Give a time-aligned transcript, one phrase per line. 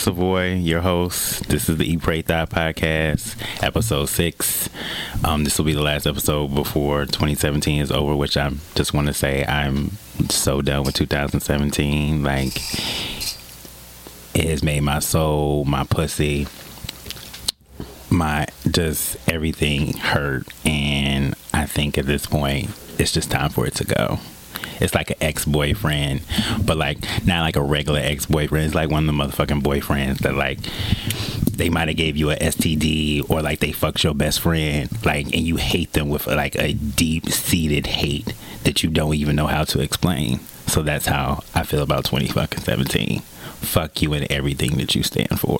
[0.00, 1.46] Savoy, your host.
[1.50, 4.70] This is the Eat Pray Thigh podcast, episode six.
[5.22, 9.08] Um, this will be the last episode before 2017 is over, which I just want
[9.08, 9.90] to say I'm
[10.30, 12.22] so done with 2017.
[12.22, 12.56] Like,
[14.34, 16.46] it has made my soul, my pussy,
[18.08, 23.74] my just everything hurt, and I think at this point it's just time for it
[23.74, 24.18] to go
[24.80, 26.22] it's like an ex-boyfriend
[26.64, 28.66] but like not like a regular ex-boyfriend.
[28.66, 30.58] It's like one of the motherfucking boyfriends that like
[31.56, 35.26] they might have gave you a std or like they fucked your best friend like
[35.26, 38.32] and you hate them with like a deep-seated hate
[38.64, 40.40] that you don't even know how to explain.
[40.66, 45.02] So that's how i feel about 20 fucking 17 fuck you and everything that you
[45.02, 45.58] stand for.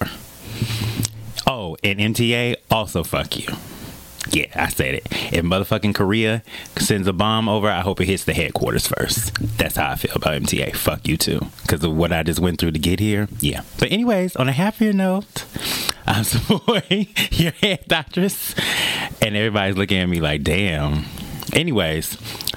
[1.46, 3.54] Oh and mta also fuck you
[4.30, 5.06] yeah, I said it.
[5.10, 6.42] If motherfucking Korea
[6.76, 9.34] sends a bomb over, I hope it hits the headquarters first.
[9.58, 10.74] That's how I feel about MTA.
[10.76, 11.40] Fuck you too.
[11.62, 13.28] Because of what I just went through to get here.
[13.40, 13.62] Yeah.
[13.78, 15.44] But, anyways, on a happier note,
[16.06, 18.54] I'm supporting your head doctress.
[19.22, 21.04] And everybody's looking at me like, damn.
[21.52, 22.16] Anyways,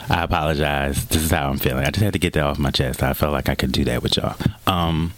[0.09, 1.05] I apologize.
[1.07, 1.85] This is how I'm feeling.
[1.85, 3.01] I just had to get that off my chest.
[3.03, 4.35] I felt like I could do that with y'all.
[4.67, 5.13] Um,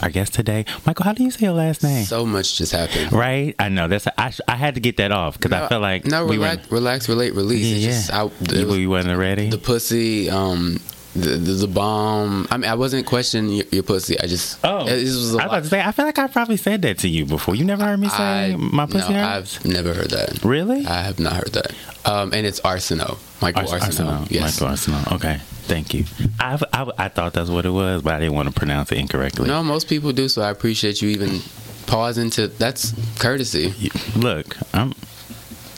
[0.00, 2.04] I guess today, Michael, how do you say your last name?
[2.04, 3.12] So much just happened.
[3.12, 3.54] Right?
[3.58, 3.88] I know.
[3.88, 6.36] That's I, I had to get that off because no, I felt like no, we
[6.36, 7.66] relax, were, relax, relate, release.
[7.66, 7.86] Yeah, yeah.
[7.86, 8.22] Just, I,
[8.58, 9.50] you, was, you wasn't ready.
[9.50, 10.80] The pussy, um,
[11.20, 12.46] the, the, the, bomb.
[12.50, 14.18] I mean, I wasn't questioning your, your pussy.
[14.18, 15.80] I just oh, this was I was about to say.
[15.80, 17.54] I feel like I probably said that to you before.
[17.54, 19.12] You never heard me say I, my pussy.
[19.12, 19.58] No, hurts?
[19.58, 20.44] I've never heard that.
[20.44, 20.86] Really?
[20.86, 21.72] I have not heard that.
[22.04, 24.20] Um, and it's Arceneaux, Michael Ar- Arceneaux.
[24.20, 24.30] Arceneaux.
[24.30, 25.12] Yes, Michael Arceneaux.
[25.16, 26.04] Okay, thank you.
[26.40, 28.98] I, I I thought that's what it was, but I didn't want to pronounce it
[28.98, 29.48] incorrectly.
[29.48, 30.28] No, most people do.
[30.28, 31.40] So I appreciate you even
[31.86, 32.48] pausing to.
[32.48, 33.90] That's courtesy.
[34.16, 34.94] Look, I'm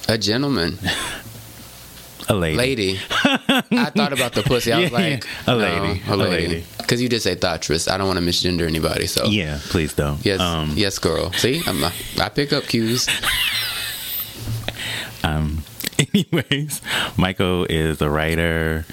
[0.08, 0.78] a gentleman.
[2.30, 2.56] A lady.
[2.56, 3.00] Lady.
[3.12, 4.72] I thought about the pussy.
[4.72, 6.00] I was like, a lady.
[6.06, 6.64] No, a lady.
[6.78, 7.88] Because you did say thoughtress.
[7.88, 9.08] I don't want to misgender anybody.
[9.08, 10.24] So yeah, please don't.
[10.24, 11.32] Yes, um, yes, girl.
[11.32, 13.08] See, I'm a, I pick up cues.
[15.22, 15.64] Um.
[15.98, 16.80] Anyways,
[17.18, 18.86] Michael is a writer.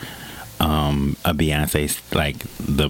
[0.60, 2.90] Um, a Beyonce like the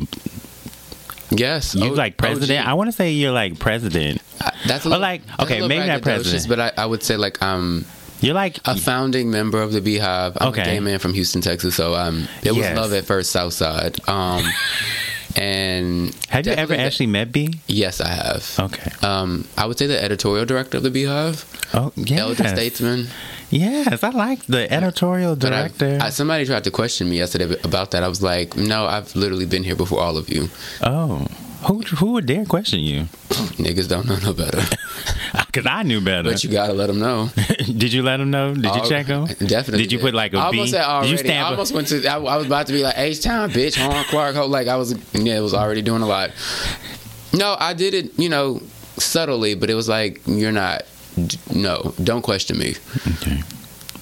[1.29, 2.67] Yes, you like president.
[2.67, 4.21] I want to say you're like president.
[4.41, 7.41] Uh, that's a little, like okay, maybe not president, but I, I, would say like
[7.43, 7.85] um
[8.21, 10.37] you're like a founding member of the Beyhive.
[10.39, 10.61] I'm okay.
[10.61, 11.75] a gay man from Houston, Texas.
[11.75, 12.77] So um, it was yes.
[12.77, 13.97] love at first Southside.
[14.07, 14.43] Um,
[15.35, 17.49] and have you ever actually met Bey?
[17.67, 18.55] Yes, I have.
[18.59, 18.91] Okay.
[19.05, 21.45] Um, I would say the editorial director of the Beyhive.
[21.73, 22.19] Oh, yes.
[22.19, 23.07] Elder statesman.
[23.49, 25.99] Yes, I like the editorial director.
[26.01, 28.03] I, I, somebody tried to question me yesterday about that.
[28.03, 30.49] I was like, no, I've literally been here before all of you.
[30.81, 31.27] Oh.
[31.65, 33.03] Who who would dare question you?
[33.57, 34.61] Niggas don't know no better.
[35.47, 36.29] Because I knew better.
[36.31, 37.29] But you gotta let them know.
[37.65, 38.53] Did you let them know?
[38.53, 39.25] Did you check them?
[39.47, 39.83] Definitely.
[39.83, 40.71] Did you put like a I almost B?
[40.71, 41.07] Said already.
[41.07, 42.07] Did you stamp I almost went to.
[42.07, 44.35] I, I was about to be like H Town, bitch, Hiram Clarke.
[44.47, 44.93] Like I was.
[45.13, 46.29] Yeah, it was already doing a lot.
[47.33, 48.17] No, I did it.
[48.19, 48.61] You know,
[48.97, 50.83] subtly, but it was like you're not.
[51.53, 52.75] No, don't question me.
[53.15, 53.41] Okay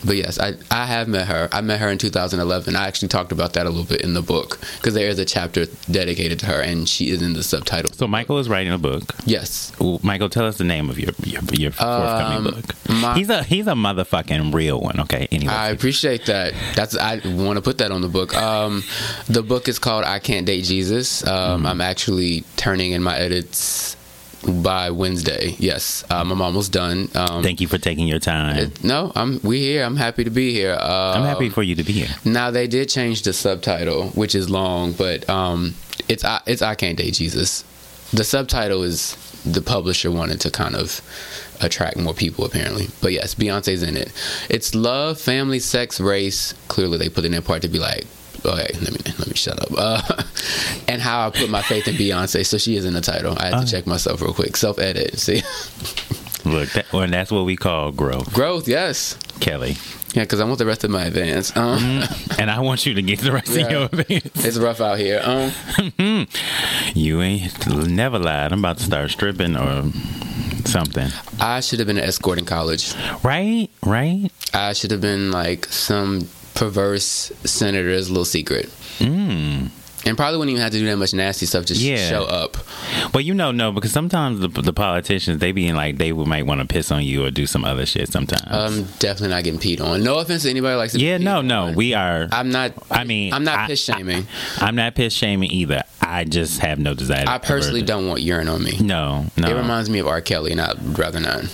[0.06, 1.50] but yes, I, I have met her.
[1.52, 2.76] I met her in 2011.
[2.76, 5.26] I actually talked about that a little bit in the book because there is a
[5.26, 7.92] chapter dedicated to her, and she is in the subtitle.
[7.94, 9.04] So Michael is writing a book.
[9.26, 9.72] Yes.
[9.80, 12.90] Well, Michael, tell us the name of your your, your forthcoming um, book.
[12.90, 15.00] My, he's a he's a motherfucking real one.
[15.02, 15.28] Okay.
[15.32, 16.54] Anyway, I appreciate that.
[16.76, 18.36] That's I want to put that on the book.
[18.36, 18.84] Um,
[19.28, 21.26] the book is called I Can't Date Jesus.
[21.26, 21.66] Um, mm-hmm.
[21.66, 23.96] I'm actually turning in my edits
[24.46, 25.56] by Wednesday.
[25.58, 27.10] Yes, um, I'm almost done.
[27.16, 28.58] Um, Thank you for taking your time.
[28.58, 29.84] It, no, I'm we here.
[29.84, 30.78] I'm happy to be here.
[30.80, 32.16] Uh, I'm happy for you to be here.
[32.24, 35.76] Now they did change the subtitle, which is long, but um,
[36.08, 37.64] it's I, it's I can't date Jesus.
[38.14, 41.02] The subtitle is the publisher wanted to kind of
[41.62, 42.88] attract more people apparently.
[43.02, 44.12] But yes, Beyonce's in it.
[44.50, 46.54] It's love, family, sex, race.
[46.68, 48.06] Clearly they put it in their part to be like
[48.46, 49.70] okay, let me let me shut up.
[49.78, 50.24] Uh,
[50.88, 52.46] and how I put my faith in Beyonce.
[52.46, 53.36] So she is in the title.
[53.40, 54.56] I had to uh, check myself real quick.
[54.58, 55.20] Self edit.
[55.20, 55.42] See.
[56.46, 58.32] Look, that, well, that's what we call growth.
[58.32, 59.18] Growth, yes.
[59.40, 59.78] Kelly.
[60.14, 61.56] Yeah, because I want the rest of my advance.
[61.58, 64.46] Um, mm, and I want you to get the rest yeah, of your advance.
[64.46, 65.22] It's rough out here.
[65.24, 66.28] Um,
[66.94, 68.54] you ain't never lied.
[68.54, 69.92] I'm about to start stripping or
[70.66, 71.10] something.
[71.40, 72.94] I should have been an escort in college.
[73.24, 74.30] Right, right.
[74.54, 78.70] I should have been like some perverse senator's little secret.
[79.00, 79.70] Mm.
[80.08, 81.66] And probably wouldn't even have to do that much nasty stuff.
[81.66, 82.08] Just yeah.
[82.08, 82.58] show up.
[83.12, 86.46] Well, you know, no, because sometimes the, the politicians they be in like they might
[86.46, 88.10] want to piss on you or do some other shit.
[88.10, 88.44] Sometimes.
[88.48, 90.04] I'm definitely not getting peed on.
[90.04, 91.00] No offense to anybody likes to.
[91.00, 92.28] Yeah, no, no, we are.
[92.32, 92.74] I'm not.
[92.92, 94.28] I mean, I'm not piss shaming.
[94.62, 95.82] I, am not piss shaming either.
[96.02, 97.26] I just have no desire.
[97.28, 98.78] I personally don't want urine on me.
[98.80, 99.48] No, no.
[99.48, 100.22] It reminds me of R.
[100.22, 101.46] Kelly, and I'd rather not.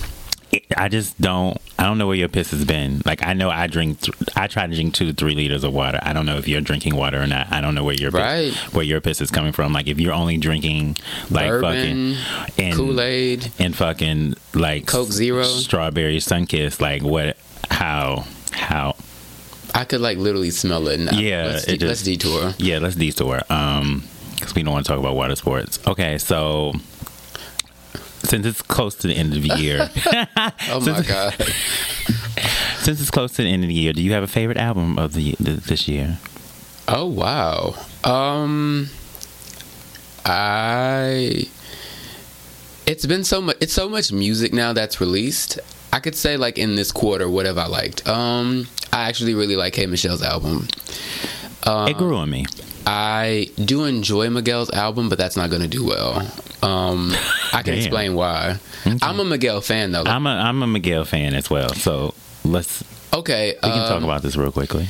[0.75, 1.57] I just don't.
[1.79, 3.01] I don't know where your piss has been.
[3.05, 4.01] Like I know I drink.
[4.01, 5.99] Th- I try to drink two to three liters of water.
[6.01, 7.51] I don't know if you're drinking water or not.
[7.51, 8.51] I don't know where your Right.
[8.53, 9.71] piss, where your piss is coming from.
[9.73, 10.97] Like if you're only drinking
[11.29, 13.51] like Bourbon, fucking and, Kool Aid.
[13.59, 15.43] and fucking like Coke Zero.
[15.43, 16.81] strawberry Sunkist.
[16.81, 17.37] Like what?
[17.69, 18.25] How?
[18.51, 18.95] How?
[19.73, 20.99] I could like literally smell it.
[20.99, 21.17] Now.
[21.17, 22.53] Yeah, let's, it de- let's detour.
[22.57, 23.41] Yeah, let's detour.
[23.49, 24.03] Um,
[24.35, 25.79] because we don't want to talk about water sports.
[25.87, 26.73] Okay, so
[28.23, 29.89] since it's close to the end of the year,
[30.69, 31.33] Oh my god.
[32.79, 34.97] since it's close to the end of the year, do you have a favorite album
[34.97, 36.17] of the th- this year?
[36.87, 37.75] Oh wow.
[38.03, 38.89] Um
[40.25, 41.45] I
[42.85, 45.59] it's been so much it's so much music now that's released.
[45.93, 48.07] I could say like in this quarter what have I liked?
[48.07, 50.67] Um I actually really like Hey Michelle's album.
[51.63, 52.45] Uh, it grew on me.
[52.85, 56.19] I do enjoy Miguel's album, but that's not going to do well.
[56.63, 57.11] Um,
[57.53, 57.77] I can Damn.
[57.77, 58.57] explain why.
[59.01, 60.03] I'm a Miguel fan though.
[60.03, 61.69] I'm a I'm a Miguel fan as well.
[61.69, 62.13] So
[62.43, 62.83] let's
[63.13, 64.87] okay, we can talk um, about this real quickly.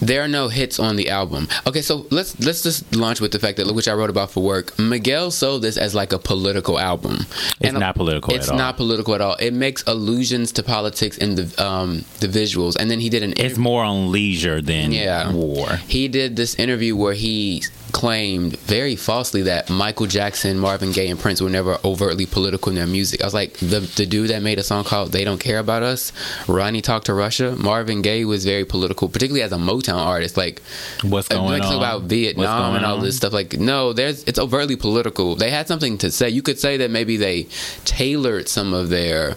[0.00, 1.48] There are no hits on the album.
[1.66, 4.42] Okay, so let's let's just launch with the fact that which I wrote about for
[4.42, 4.78] work.
[4.78, 7.26] Miguel sold this as like a political album.
[7.60, 8.56] It's not political It's at all.
[8.56, 9.34] It's not political at all.
[9.36, 13.34] It makes allusions to politics in the um the visuals, and then he did an.
[13.36, 15.32] It's more on leisure than Yeah.
[15.32, 15.68] war.
[15.88, 17.62] He did this interview where he
[17.92, 22.76] claimed very falsely that Michael Jackson, Marvin Gaye, and Prince were never overtly political in
[22.76, 23.22] their music.
[23.22, 25.82] I was like, the the dude that made a song called "They Don't Care About
[25.82, 26.12] Us,"
[26.48, 27.54] Ronnie talked to Russia.
[27.58, 30.36] Marvin Gaye was very political, particularly as a Motown artist.
[30.36, 30.62] Like,
[31.02, 31.74] What's uh, going on?
[31.76, 33.04] about Vietnam and all on?
[33.04, 33.32] this stuff.
[33.32, 35.36] Like, no, there's it's overtly political.
[35.36, 36.28] They had something to say.
[36.30, 37.44] You could say that maybe they
[37.84, 39.36] tailored some of their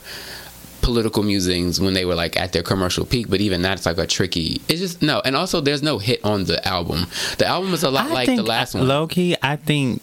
[0.84, 4.06] political musings when they were like at their commercial peak, but even that's like a
[4.06, 4.62] tricky.
[4.68, 7.08] It's just no, and also there's no hit on the album.
[7.40, 8.88] The album is a lot I like the last one.
[8.88, 10.02] Low key, I think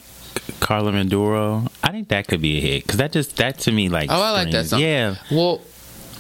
[0.61, 1.67] Caramelo Duro.
[1.85, 4.11] I think that could be a hit because that just that to me like.
[4.11, 4.81] Oh, I like that song.
[4.81, 5.61] Yeah, Well,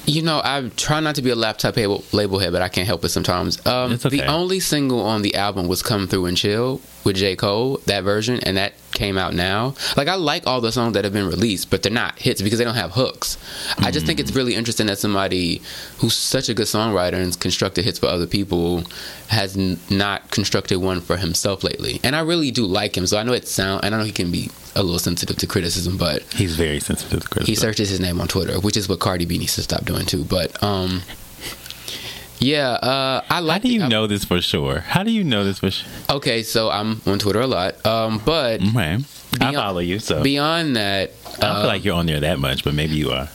[0.07, 2.87] you know, I try not to be a laptop label, label head, but I can't
[2.87, 3.65] help it sometimes.
[3.67, 4.09] Um, okay.
[4.09, 7.35] The only single on the album was "Come Through and Chill" with J.
[7.37, 9.75] Cole, that version, and that came out now.
[9.97, 12.59] Like, I like all the songs that have been released, but they're not hits because
[12.59, 13.39] they don't have hooks.
[13.79, 14.23] I just think Mm.
[14.23, 15.63] it's really interesting that somebody
[15.99, 18.85] who's such a good songwriter and constructed hits for other people
[19.29, 22.01] has n- not constructed one for himself lately.
[22.03, 23.85] And I really do like him, so I know it sound.
[23.85, 27.29] and I know he can be a little sensitive to criticism, but he's very sensitive
[27.31, 29.85] to he searches his name on Twitter, which is what Cardi B needs to stop
[29.85, 30.25] doing too.
[30.25, 31.03] But um,
[32.41, 33.63] yeah, uh, I like.
[33.63, 34.81] How do you know this for sure?
[34.81, 35.89] How do you know this for sure?
[36.11, 38.99] Okay, so I'm on Twitter a lot, um, but Okay.
[39.41, 42.65] I follow you, so beyond that, I don't feel like you're on there that much,
[42.65, 43.29] but maybe you are.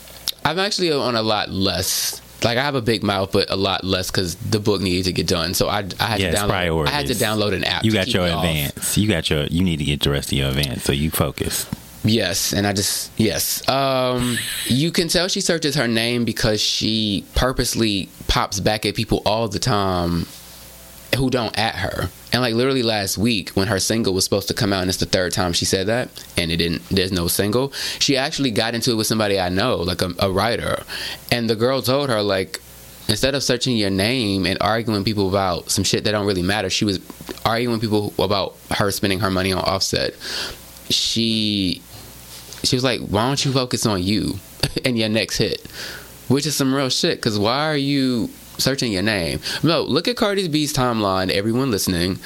[0.44, 2.22] I'm actually on a lot less.
[2.44, 5.14] Like I have a big mouth, but a lot less because the book needed to
[5.14, 5.54] get done.
[5.56, 6.50] So I, I had Yes, to download.
[6.50, 6.94] priorities.
[6.94, 7.84] I had to download an app.
[7.86, 8.44] You got your me off.
[8.44, 8.98] advance.
[8.98, 9.46] You got your.
[9.46, 11.66] You need to get the rest of your advance, so you focus.
[12.06, 13.68] Yes, and I just yes.
[13.68, 19.22] Um, you can tell she searches her name because she purposely pops back at people
[19.26, 20.28] all the time
[21.16, 22.10] who don't at her.
[22.32, 25.00] And like literally last week when her single was supposed to come out and it's
[25.00, 27.72] the third time she said that and it didn't there's no single.
[28.00, 30.84] She actually got into it with somebody I know, like a, a writer.
[31.32, 32.62] And the girl told her like
[33.08, 36.70] instead of searching your name and arguing people about some shit that don't really matter,
[36.70, 37.00] she was
[37.46, 40.14] arguing people about her spending her money on offset.
[40.90, 41.82] She
[42.66, 44.40] she was like, "Why don't you focus on you
[44.86, 45.66] and your next hit?"
[46.28, 47.18] Which is some real shit.
[47.20, 49.40] Because why are you searching your name?
[49.64, 51.30] No, look at Cardi B's timeline.
[51.30, 52.18] Everyone listening,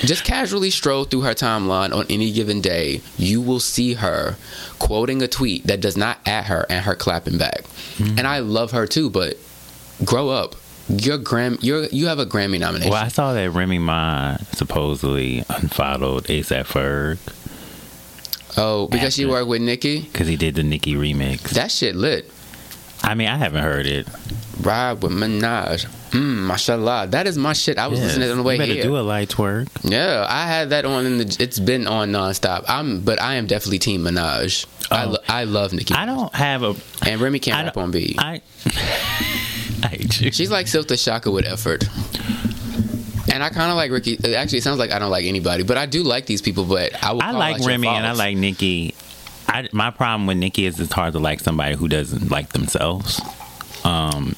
[0.00, 3.00] just casually stroll through her timeline on any given day.
[3.16, 4.36] You will see her
[4.78, 7.64] quoting a tweet that does not at her and her clapping back.
[7.98, 9.36] And I love her too, but
[10.04, 10.54] grow up.
[10.88, 11.58] You're Gram.
[11.60, 12.90] You're you have a Grammy nomination.
[12.92, 17.18] Well, I saw that Remy Ma supposedly unfollowed ASAP Ferg
[18.58, 20.00] oh, because she After- worked with Nicki.
[20.00, 21.42] because he did the Nicki remix.
[21.50, 22.30] That shit lit.
[23.02, 24.06] I mean, I haven't heard it.
[24.60, 25.86] Ride with Minaj.
[26.10, 27.06] Mmm, mashallah.
[27.10, 27.78] That is my shit.
[27.78, 28.08] I was Yes.
[28.08, 28.82] listening to it on the way you better here.
[28.82, 29.68] do a light twerk.
[29.84, 31.06] Yeah, I had that on.
[31.06, 32.64] In the, it's been on nonstop.
[32.66, 34.66] I'm, but I am definitely Team Minaj.
[34.90, 35.10] I, Oh.
[35.10, 35.94] lo- I love Nicki.
[35.94, 36.74] I don't have a.
[37.06, 38.16] and Remy can't rap on beat.
[38.18, 38.40] I.
[39.82, 40.32] I hate you.
[40.32, 41.84] She's like Silkk the Shocker with effort.
[43.32, 44.18] And I kind of like Ricky.
[44.34, 46.64] Actually, it sounds like I don't like anybody, but I do like these people.
[46.64, 48.94] But I, I like Remy and I like Nicki.
[49.46, 53.20] I, my problem with Nicki is it's hard to like somebody who doesn't like themselves.
[53.84, 54.36] Um,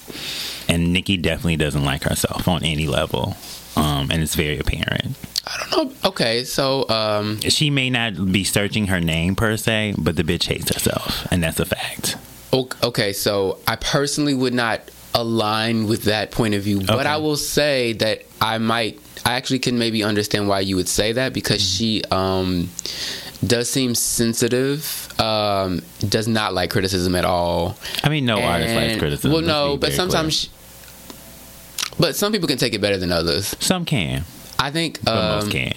[0.68, 3.36] and Nicki definitely doesn't like herself on any level.
[3.76, 5.16] Um, and it's very apparent.
[5.46, 6.08] I don't know.
[6.10, 10.46] Okay, so um, She may not be searching her name per se, but the bitch
[10.46, 12.16] hates herself, and that's a fact.
[12.52, 14.80] okay, so I personally would not
[15.20, 18.98] align with that point of view, but I will say that I might.
[19.24, 22.70] I actually can maybe understand why you would say that because she um
[23.46, 25.08] does seem sensitive.
[25.20, 27.76] Um, does not like criticism at all.
[28.02, 29.32] I mean, no artist likes criticism.
[29.32, 30.34] Well, no, but sometimes.
[30.34, 30.48] She,
[31.98, 33.54] but some people can take it better than others.
[33.60, 34.24] some can,
[34.58, 35.06] I think.
[35.06, 35.76] Um, most can't.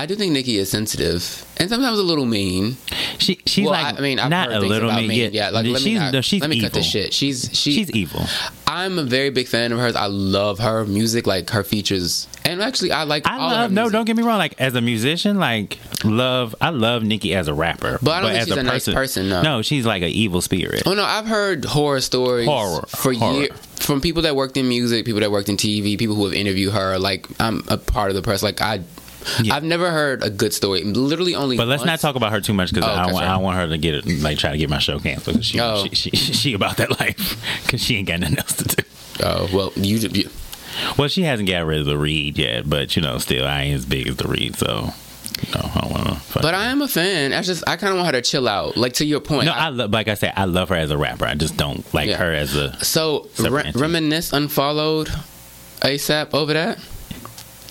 [0.00, 2.78] I do think Nicki is sensitive and sometimes a little mean.
[3.18, 5.08] She she's well, like I mean, I've not a little mean.
[5.08, 5.30] mean.
[5.34, 6.70] Yeah, like let me she's not, no, she's let me evil.
[6.70, 7.12] cut this shit.
[7.12, 8.24] She's she, She's evil.
[8.66, 9.94] I'm a very big fan of hers.
[9.94, 13.26] I love her music, like her features, and actually, I like.
[13.26, 14.38] I all of her love no, don't get me wrong.
[14.38, 17.98] Like as a musician, like love, I love Nicki as a rapper.
[18.00, 19.60] But I don't think as she's a nice person, no.
[19.60, 20.84] she's like an evil spirit.
[20.86, 25.04] Oh no, I've heard horror stories Horror, for years from people that worked in music,
[25.04, 26.98] people that worked in TV, people who have interviewed her.
[26.98, 28.42] Like I'm a part of the press.
[28.42, 28.80] Like I,
[29.42, 29.54] Yeah.
[29.54, 30.82] I've never heard a good story.
[30.82, 31.56] Literally only.
[31.56, 33.26] But let's not talk about her too much because Oh, I, want.
[33.26, 35.44] I want her to get it, like try to get my show canceled.
[35.44, 35.84] She, Oh.
[35.92, 38.82] she, she, she about that life because she ain't got nothing else to do.
[39.22, 39.98] Oh well, you.
[39.98, 40.30] you
[40.96, 43.74] Well, she hasn't got rid of the read yet, but you know, still I ain't
[43.76, 44.94] as big as the read, so
[45.54, 46.38] no, I don't want to.
[46.40, 47.32] but I am a fan.
[47.34, 48.76] I just I kind of want her to chill out.
[48.78, 49.44] Like to your point.
[49.46, 51.26] no, I love, like I said, I love her as a rapper.
[51.26, 52.16] I just don't like Yeah.
[52.16, 52.82] her as a.
[52.84, 55.08] so Re- reminisce unfollowed
[55.82, 56.78] ASAP over that.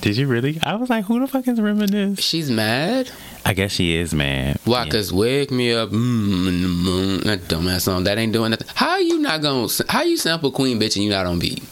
[0.01, 0.60] Did you really?
[0.63, 2.20] I was like, who the fuck is Reminisce?
[2.24, 3.12] She's mad.
[3.46, 4.58] I guess she is, man.
[4.63, 4.86] Why?
[4.86, 4.91] Yeah.
[4.91, 7.20] Cause wake me up, mm, the moon.
[7.22, 8.68] That dumbass song that ain't doing nothing.
[8.75, 9.68] How you not gonna?
[9.89, 11.63] How you sample Queen bitch and you not on beat?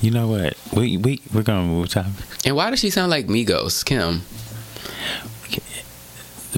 [0.00, 0.54] You know what?
[0.74, 2.12] We we we're gonna move topic.
[2.46, 4.22] And why does she sound like Migos, Kim?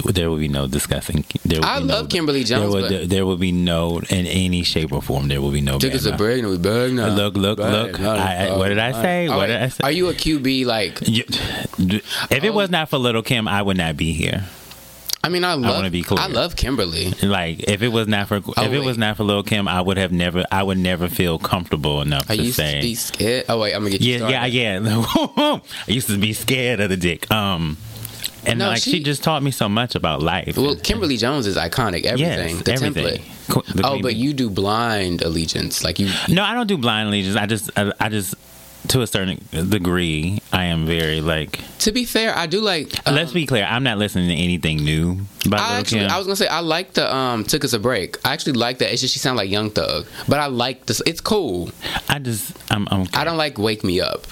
[0.03, 1.25] There will be no discussing.
[1.45, 3.99] There will I love no, Kimberly There Jones, will, but- there, there will be no
[4.09, 5.27] in any shape or form.
[5.27, 5.79] There will be no.
[5.79, 7.07] Took us a break and we back now.
[7.09, 7.71] Look, look, Back.
[7.71, 7.99] look.
[7.99, 9.27] Now I- I- what did I say?
[9.27, 9.81] All What did I say?
[9.83, 10.65] Are you a QB?
[10.65, 12.51] Like, if it Oh.
[12.53, 14.45] was not for Little Kim, I would not be here.
[15.23, 15.75] I mean, I love.
[15.75, 16.21] wanna be clear.
[16.21, 17.11] I love Kimberly.
[17.21, 19.81] Like if it was not for Oh, if it was not for Lil Kim, I
[19.81, 22.75] would have never I would never feel comfortable enough I to used say.
[22.75, 23.43] to be scared.
[23.49, 24.53] Oh wait, I'm gonna get you yeah, started.
[24.53, 25.59] yeah, yeah.
[25.87, 27.29] I used to be scared of the dick.
[27.29, 27.75] Um,
[28.47, 30.57] and No, like she, she- just taught me so much about life.
[30.57, 32.05] Well, And- Kimberly Jones is iconic.
[32.05, 32.55] Everything.
[32.55, 33.19] yes, the everything.
[33.21, 33.73] template.
[33.75, 36.09] The Oh, but you do blind allegiance, like you.
[36.27, 37.35] No, I don't do blind allegiance.
[37.35, 38.35] I just I, I just
[38.89, 39.39] to a certain
[39.69, 41.59] degree, I am very like.
[41.79, 42.95] To be fair, I do like.
[43.07, 43.65] um, let's be clear.
[43.65, 46.11] I'm not listening to anything new by I actually, Kim.
[46.11, 48.17] I was gonna say I like the um took us a break.
[48.25, 48.91] I actually like that.
[48.91, 51.01] It's just she sound like Young Thug, but I like this.
[51.05, 51.69] It's cool.
[52.07, 54.25] I just I'm, I'm I don't like Wake Me Up.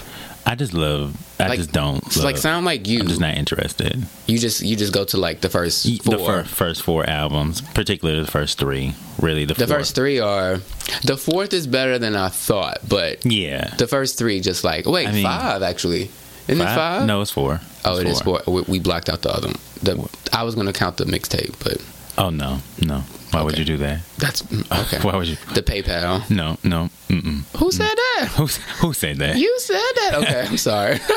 [0.48, 1.16] I just love.
[1.40, 1.98] I Like- just don't.
[2.06, 3.00] It's like sound like you.
[3.00, 4.06] I'm just not interested.
[4.28, 6.18] You just you just go to like the first four.
[6.18, 9.80] The fir- first four albums, particularly the first three, really the, The fourth.
[9.80, 10.58] first three are.
[11.04, 15.08] The fourth is better than I thought, but Yeah, the first three just like wait
[15.08, 16.10] I mean- five actually.
[16.48, 17.08] Isn't it five?
[17.08, 17.60] No, it's four.
[17.84, 18.42] Oh, It's it is four.
[18.46, 19.48] We, we blocked out the other.
[19.48, 19.58] one.
[19.82, 21.78] The I was gonna count the mixtape, but
[22.20, 23.04] Oh no, no.
[23.36, 24.00] Why would you do that?
[24.18, 25.00] that's mm, okay.
[25.06, 25.36] Why would you?
[25.54, 26.30] The PayPal.
[26.30, 26.90] No, no.
[27.10, 27.44] Mm-mm.
[27.60, 28.30] Who said that?
[28.38, 28.46] Who
[28.80, 29.38] who said that?
[29.38, 30.14] You said that.
[30.16, 31.00] Okay, I'm sorry.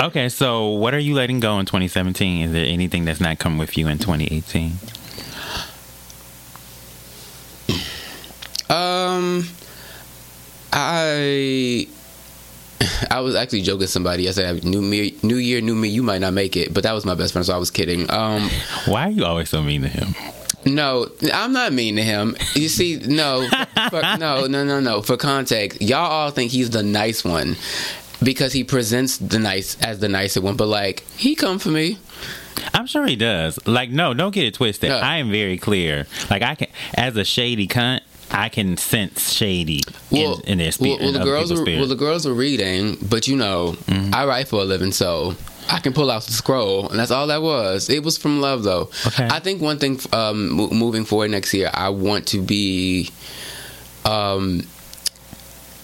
[0.00, 2.42] Okay, so what are you letting go in 2017?
[2.42, 4.72] Is there anything that's not come with you in 2018?
[8.70, 9.44] Um,
[10.72, 11.86] I
[13.10, 14.28] I was actually joking somebody.
[14.28, 15.88] I said, "New me, new year, new me.
[15.88, 18.10] You might not make it," but that was my best friend, so I was kidding.
[18.10, 18.48] Um,
[18.86, 20.14] Why are you always so mean to him?
[20.66, 22.36] No, I'm not mean to him.
[22.54, 23.48] You see, no,
[23.90, 25.02] for, no, no, no, no.
[25.02, 27.56] For context, y'all all think he's the nice one
[28.22, 31.98] because he presents the nice as the nicer one, but like he come for me.
[32.74, 33.58] I'm sure he does.
[33.66, 34.90] Like, no, don't get it twisted.
[34.90, 36.06] I am very clear.
[36.28, 38.00] Like, I can, as a shady cunt,
[38.30, 41.00] I can sense shady Well, in, in their spirit.
[41.00, 44.14] well, well, the girls were well, the girls were reading, but you know, Mm-hmm.
[44.14, 45.34] I write for a living, so
[45.72, 47.88] I can pull out the scroll, and that's all that was.
[47.88, 48.90] It was from love, though.
[49.06, 49.28] Okay.
[49.30, 53.10] I think one thing um, mo- moving forward next year, I want to be.
[54.04, 54.62] Um,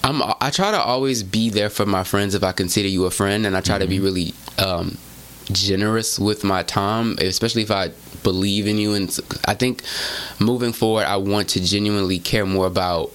[0.03, 0.21] I'm.
[0.41, 3.45] I try to always be there for my friends if I consider you a friend,
[3.45, 3.89] and I try to Mm-hmm.
[3.91, 4.97] be really um,
[5.51, 7.91] generous with my time, especially if I
[8.23, 8.93] believe in you.
[8.93, 9.83] And I think
[10.39, 13.11] moving forward, I want to genuinely care more about.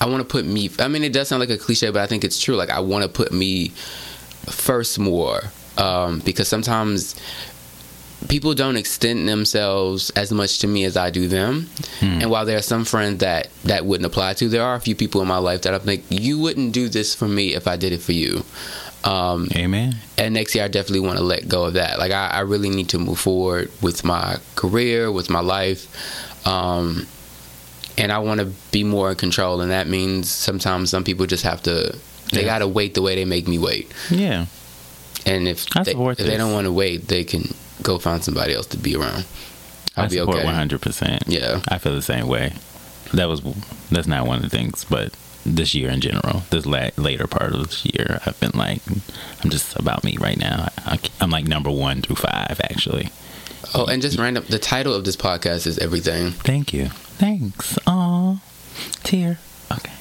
[0.00, 0.70] I want to put me.
[0.78, 2.56] I mean, it does sound like a cliche, but I think it's true.
[2.56, 3.68] Like I want to put me
[4.48, 5.42] first more
[5.80, 7.16] um, because sometimes
[8.28, 11.68] people don't extend themselves as much to me as I do them.
[12.02, 14.94] And while there are some friends that that wouldn't apply to, there are a few
[14.94, 17.76] people in my life that I'm like, you wouldn't do this for me if I
[17.76, 18.44] did it for you.
[19.02, 19.96] Um, Amen.
[20.18, 21.98] and next year I definitely want to let go of that.
[21.98, 25.88] Like I, I really need to move forward with my career, with my life,
[26.46, 27.06] um,
[27.96, 29.62] and I want to be more in control.
[29.62, 31.96] And that means sometimes some people just have to.
[32.32, 32.46] They Yeah.
[32.46, 33.90] gotta wait the way they make me wait.
[34.10, 34.44] Yeah.
[35.26, 38.66] And if they, if they don't want to wait, they can go find somebody else
[38.68, 39.26] to be around.
[39.96, 41.22] I'll I be support 100%.
[41.26, 41.62] Yeah.
[41.68, 42.52] I feel the same way.
[43.12, 43.42] That was
[43.90, 45.12] that's not one of the things, but
[45.44, 46.42] this year in general.
[46.50, 48.82] This la- later part of this year, I've been like,
[49.42, 50.68] I'm just about me right now.
[50.78, 53.10] I, I'm like number one through five, actually.
[53.74, 54.44] Oh, and just random.
[54.48, 56.30] The title of this podcast is everything.
[56.30, 56.88] Thank you.
[56.88, 57.78] Thanks.
[57.86, 58.40] Aw,
[59.02, 59.38] tear.
[59.72, 59.92] Okay.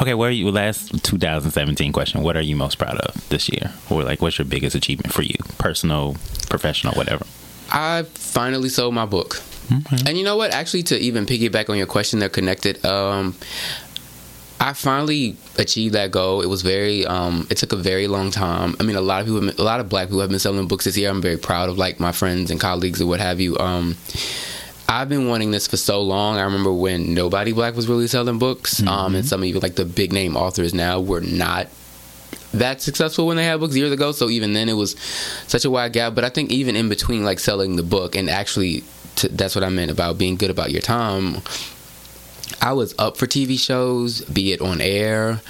[0.00, 0.50] Okay, where are you?
[0.50, 2.22] Last 2017 question.
[2.22, 5.22] What are you most proud of this year, or like, what's your biggest achievement for
[5.22, 6.16] you, personal,
[6.48, 7.24] professional, whatever?
[7.72, 9.42] I finally sold my book.
[9.72, 9.96] Okay.
[10.06, 10.52] And you know what?
[10.52, 12.84] Actually, to even piggyback on your question, they're connected.
[12.84, 13.34] Um,
[14.60, 16.40] I finally achieved that goal.
[16.42, 17.04] It was very.
[17.06, 18.76] Um, it took a very long time.
[18.78, 20.68] I mean, a lot of people, been- a lot of Black people have been selling
[20.68, 21.10] books this year.
[21.10, 23.58] I'm very proud of like my friends and colleagues and what have you.
[23.58, 23.96] Um,
[24.88, 26.36] I've been wanting this for so long.
[26.36, 29.84] I remember when nobody Black was really selling books, um, and some even like the
[29.84, 31.68] big name authors now were not
[32.52, 34.12] that successful when they had books years ago.
[34.12, 34.96] So even then, it was
[35.46, 36.14] such a wide gap.
[36.14, 38.84] But I think even in between, like selling the book and actually,
[39.16, 41.38] to, that's what I meant about being good about your time.
[42.60, 45.40] I was up for TV shows, be it on air,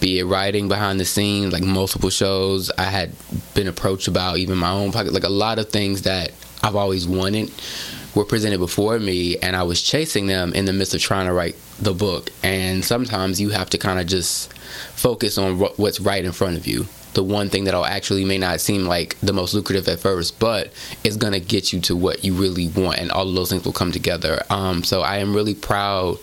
[0.00, 2.70] be it writing behind the scenes, like multiple shows.
[2.76, 3.12] I had
[3.54, 7.06] been approached about even my own pocket, like a lot of things that I've always
[7.06, 7.50] wanted
[8.14, 11.32] were presented before me, and I was chasing them in the midst of trying to
[11.32, 12.30] write the book.
[12.42, 14.52] And sometimes you have to kind of just
[14.94, 16.86] focus on what's right in front of you.
[17.14, 20.72] The one thing that'll actually may not seem like the most lucrative at first, but
[21.04, 23.72] it's gonna get you to what you really want, and all of those things will
[23.72, 24.42] come together.
[24.50, 26.18] Um, so I am really proud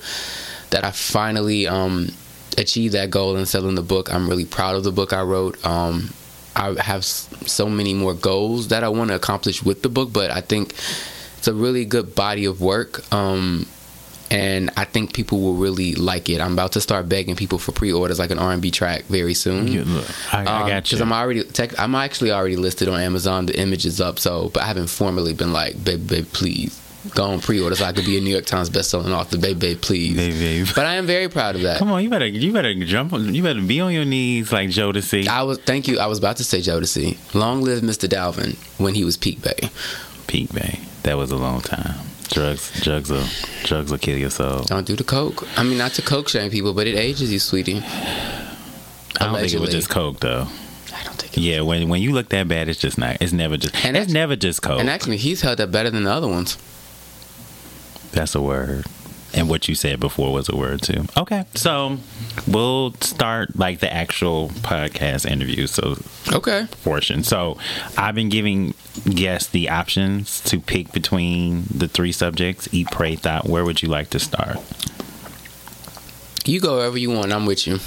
[0.72, 2.10] that I finally um,
[2.58, 4.14] achieved that goal in selling the book.
[4.14, 5.64] I'm really proud of the book I wrote.
[5.66, 6.12] Um,
[6.56, 10.32] I have so many more goals that I want to accomplish with the book, but
[10.32, 10.74] I think
[11.40, 13.12] it's a really good body of work.
[13.14, 13.66] Um,
[14.30, 16.42] and I think people will really like it.
[16.42, 19.70] I'm about to start begging people for pre-orders, like an R&B track, very soon.
[19.70, 20.98] You, look, I, I got you.
[20.98, 23.48] Because I'm already, tech, I'm actually already listed on Amazon.
[23.48, 26.80] The image is up, so but I haven't formally been like, babe, babe, please
[27.16, 29.80] go on pre-order so I could be a New York Times bestselling author, babe, babe,
[29.82, 30.16] please.
[30.18, 30.68] Babe, babe.
[30.76, 31.80] But I am very proud of that.
[31.80, 34.70] Come on, you better you better jump on you better be on your knees like
[34.70, 35.28] Jodeci.
[35.28, 36.00] I was thank you.
[36.00, 37.34] I was about to say Jodeci.
[37.34, 38.08] Long live Mr.
[38.10, 39.70] Dalvin when he was Peak Bay.
[40.28, 40.80] Peak Bay.
[41.04, 41.96] That was a long time.
[42.30, 43.26] Drugs drugs will
[43.64, 44.62] drugs will kill your soul.
[44.64, 45.48] Don't do the coke.
[45.58, 47.78] I mean, not to coke shame people, but it ages you, sweetie.
[49.20, 50.48] I don't think it was just coke though.
[50.94, 51.38] I don't think.
[51.38, 53.18] It Yeah, when when you look that bad, it's just not.
[53.22, 53.84] It's never just.
[53.84, 54.80] And it's never just coke.
[54.80, 56.58] And actually, he's held up better than the other ones.
[58.12, 58.86] That's a word.
[59.34, 61.06] And what you said before was a word too.
[61.16, 61.98] Okay, so
[62.48, 65.68] we'll start like the actual podcast interview.
[65.68, 65.98] So
[66.34, 66.68] Okay.
[66.84, 67.24] portion.
[67.24, 67.58] So
[67.96, 68.74] I've been giving
[69.06, 73.48] guests the options to pick between the three subjects: eat, pray, thought.
[73.48, 74.58] Where would you like to start?
[76.46, 77.32] You go wherever you want.
[77.32, 77.80] I'm with you.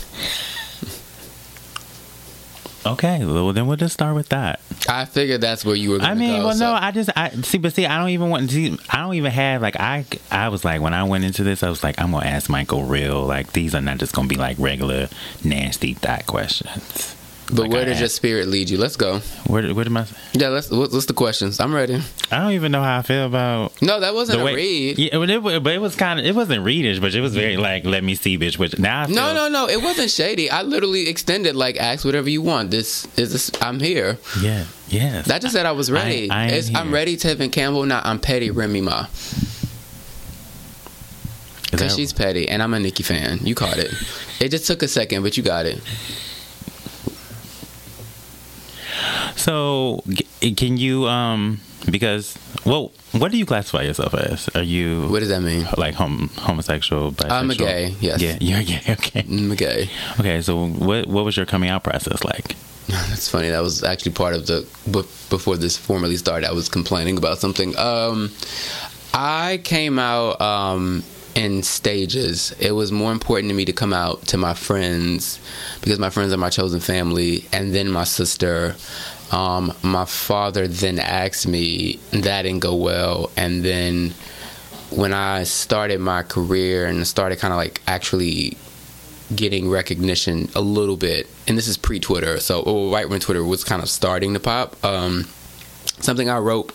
[2.85, 4.59] Okay, well then we'll just start with that.
[4.88, 6.01] I figured that's where you were.
[6.01, 8.29] I mean, go, well, so- no, I just I see, but see, I don't even
[8.29, 8.51] want.
[8.51, 10.05] See, I don't even have like I.
[10.33, 12.83] I was like when I went into this, I was like, I'm gonna ask Michael
[12.83, 13.22] real.
[13.22, 15.09] Like these are not just gonna be like regular
[15.44, 17.14] nasty thought questions.
[17.54, 18.78] But like where I did your spirit lead you?
[18.78, 19.18] Let's go.
[19.46, 20.06] Where where did my?
[20.32, 20.70] Yeah, let's.
[20.70, 21.60] what- What's the questions?
[21.60, 22.00] I'm ready.
[22.30, 24.54] I don't even know how I feel about No, that wasn't a way.
[24.54, 24.98] read.
[24.98, 27.56] Yeah, but it, but it was kind of it wasn't readish, but it was very
[27.58, 28.56] like let me see, bitch.
[28.58, 29.68] Which now I feel, No, no, no.
[29.68, 30.50] It wasn't shady.
[30.50, 32.70] I literally extended like ask whatever you want.
[32.70, 33.32] This is.
[33.32, 34.16] This, I'm here.
[34.40, 35.20] Yeah, yeah.
[35.22, 36.30] That just said I was ready.
[36.30, 37.84] I am It's, I'm ready, Tevin Campbell.
[37.84, 39.06] Not I'm petty Remy Ma.
[41.70, 43.38] Because she's petty, and I'm a Nicki fan.
[43.42, 43.90] You caught it.
[44.40, 45.80] It just took a second, but you got it.
[49.42, 50.05] So,
[50.57, 54.48] can you um because well, what do you classify yourself as?
[54.55, 55.66] Are you What does that mean?
[55.76, 57.11] like hom- homosexual?
[57.11, 57.31] Bisexual?
[57.33, 58.22] I'm a gay, yes.
[58.22, 58.81] Yeah, you're gay.
[58.92, 59.24] Okay.
[59.28, 59.90] I'm gay.
[60.20, 60.40] Okay.
[60.42, 62.55] So, what what was your coming out process like?
[62.88, 63.48] That's funny.
[63.50, 64.64] That was actually part of the
[65.28, 66.48] before this formally started.
[66.48, 67.76] I was complaining about something.
[67.76, 68.31] Um,
[69.14, 71.02] I came out um,
[71.35, 72.52] in stages.
[72.61, 75.40] It was more important to me to come out to my friends
[75.81, 78.76] because my friends are my chosen family, and then my sister.
[79.33, 81.99] Um, my father then asked me.
[82.12, 84.12] That didn't go well, and then
[84.90, 88.59] when I started my career and started kind of like actually
[89.35, 93.42] getting recognition a little bit, and this is pre Twitter, so or right when Twitter
[93.42, 94.77] was kind of starting to pop.
[94.85, 95.25] Um,
[96.01, 96.75] something I wrote,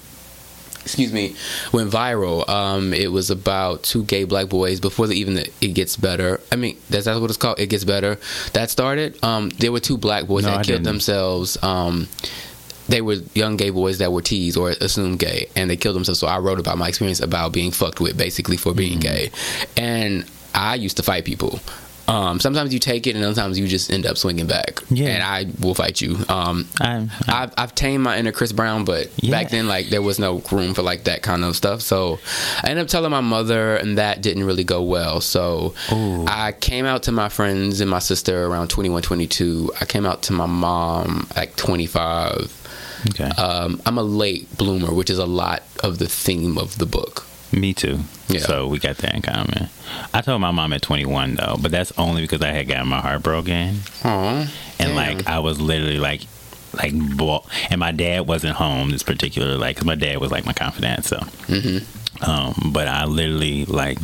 [0.82, 1.36] excuse me,
[1.72, 2.48] went viral.
[2.50, 6.42] Um, it was about two gay black boys before the, even the It Gets Better.
[6.52, 7.60] I mean, that's that what it's called.
[7.60, 8.18] It Gets Better.
[8.54, 9.24] That started.
[9.24, 10.86] Um, there were two black boys No, that I killed didn't.
[10.86, 11.62] themselves.
[11.62, 12.08] Um,
[12.88, 16.20] they were young gay boys that were teased or assumed gay, and they killed themselves.
[16.20, 19.32] So I wrote about my experience about being fucked with, basically for being gay.
[19.76, 21.60] And I used to fight people.
[22.10, 24.80] Um, sometimes you take it, and sometimes you just end up swinging back.
[24.90, 25.10] Yeah.
[25.10, 26.16] and I will fight you.
[26.30, 29.32] Um, I, I've, I've tamed my inner Chris Brown, but Yeah.
[29.32, 31.82] back then, like there was no room for like that kind of stuff.
[31.82, 32.20] So
[32.64, 35.20] I ended up telling my mother, and that didn't really go well.
[35.20, 36.24] So Ooh.
[36.26, 39.74] I came out to my friends and my sister around 21, 22.
[39.82, 42.54] I came out to my mom like 25.
[43.10, 43.30] Okay.
[43.42, 47.26] Um, I'm a late bloomer, which is a lot of the theme of the book.
[47.52, 48.00] Me too.
[48.28, 48.42] Yeah.
[48.42, 49.70] So we got that in common.
[50.14, 53.00] I told my mom at 21 though, but that's only because I had gotten my
[53.00, 54.50] heart broken, Aww.
[54.80, 56.22] and like I was literally like,
[56.74, 60.52] like, and my dad wasn't home this particular like, 'cause my dad was like my
[60.54, 61.06] confidant.
[61.06, 61.18] So,
[61.48, 62.30] Mm-hmm.
[62.30, 63.98] um, but I literally like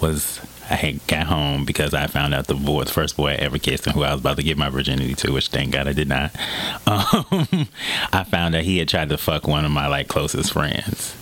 [0.00, 0.40] was.
[0.68, 3.58] I had got home because I found out the boy, the first boy I ever
[3.58, 5.92] kissed, and who I was about to give my virginity to, which thank God I
[5.92, 6.32] did not.
[6.86, 7.68] Um,
[8.12, 11.14] I found out he had tried to fuck one of my like closest friends,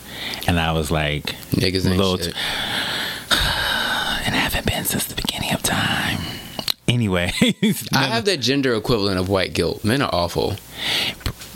[0.46, 2.34] and I was like, Niggas ain't Little- shit.
[3.30, 6.20] and haven't been since the beginning of time.
[6.86, 7.32] Anyway,
[7.92, 9.84] I have that gender equivalent of white guilt.
[9.84, 10.56] Men are awful.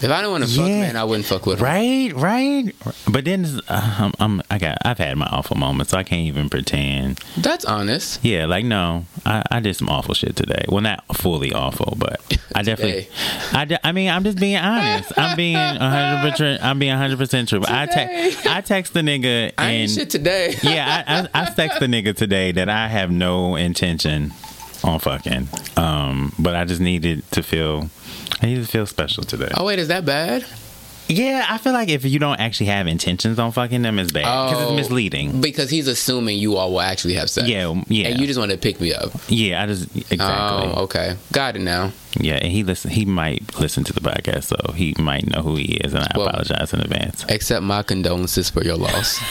[0.01, 1.65] If I don't want to fuck man, I wouldn't fuck with them.
[1.65, 2.73] right, right.
[3.11, 6.23] But then uh, I'm, I'm, I got, I've had my awful moments, so I can't
[6.23, 7.19] even pretend.
[7.37, 8.25] That's honest.
[8.25, 10.65] Yeah, like no, I, I did some awful shit today.
[10.69, 12.21] Well, not fully awful, but
[12.55, 13.09] I definitely.
[13.53, 15.13] I, de- I mean, I'm just being honest.
[15.19, 16.31] I'm being 100.
[16.31, 17.63] percent I'm being 100 percent true.
[17.67, 18.31] I Today.
[18.31, 20.55] text, I text the nigga I ain't and shit today.
[20.63, 21.03] yeah,
[21.35, 24.33] I, I, I text the nigga today that I have no intention
[24.85, 25.49] on fucking.
[25.77, 27.91] Um, but I just needed to feel.
[28.41, 29.49] I needed to feel special today.
[29.57, 30.45] Oh wait, is that bad?
[31.11, 34.51] Yeah, I feel like if you don't actually have intentions on fucking them, it's bad
[34.51, 34.75] because Oh.
[34.75, 35.41] it's misleading.
[35.41, 37.49] Because he's assuming you all will actually have sex.
[37.49, 39.11] Yeah, yeah, And you just want to pick me up.
[39.27, 39.63] yeah.
[39.63, 40.19] I just exactly.
[40.71, 41.17] Oh, okay.
[41.33, 41.93] Got it now.
[42.21, 42.91] Yeah, and he listen.
[42.91, 46.11] He might listen to the podcast, so he might know who he is, and I
[46.15, 47.25] Well- apologize in advance.
[47.31, 49.19] Accept my condolences for your loss.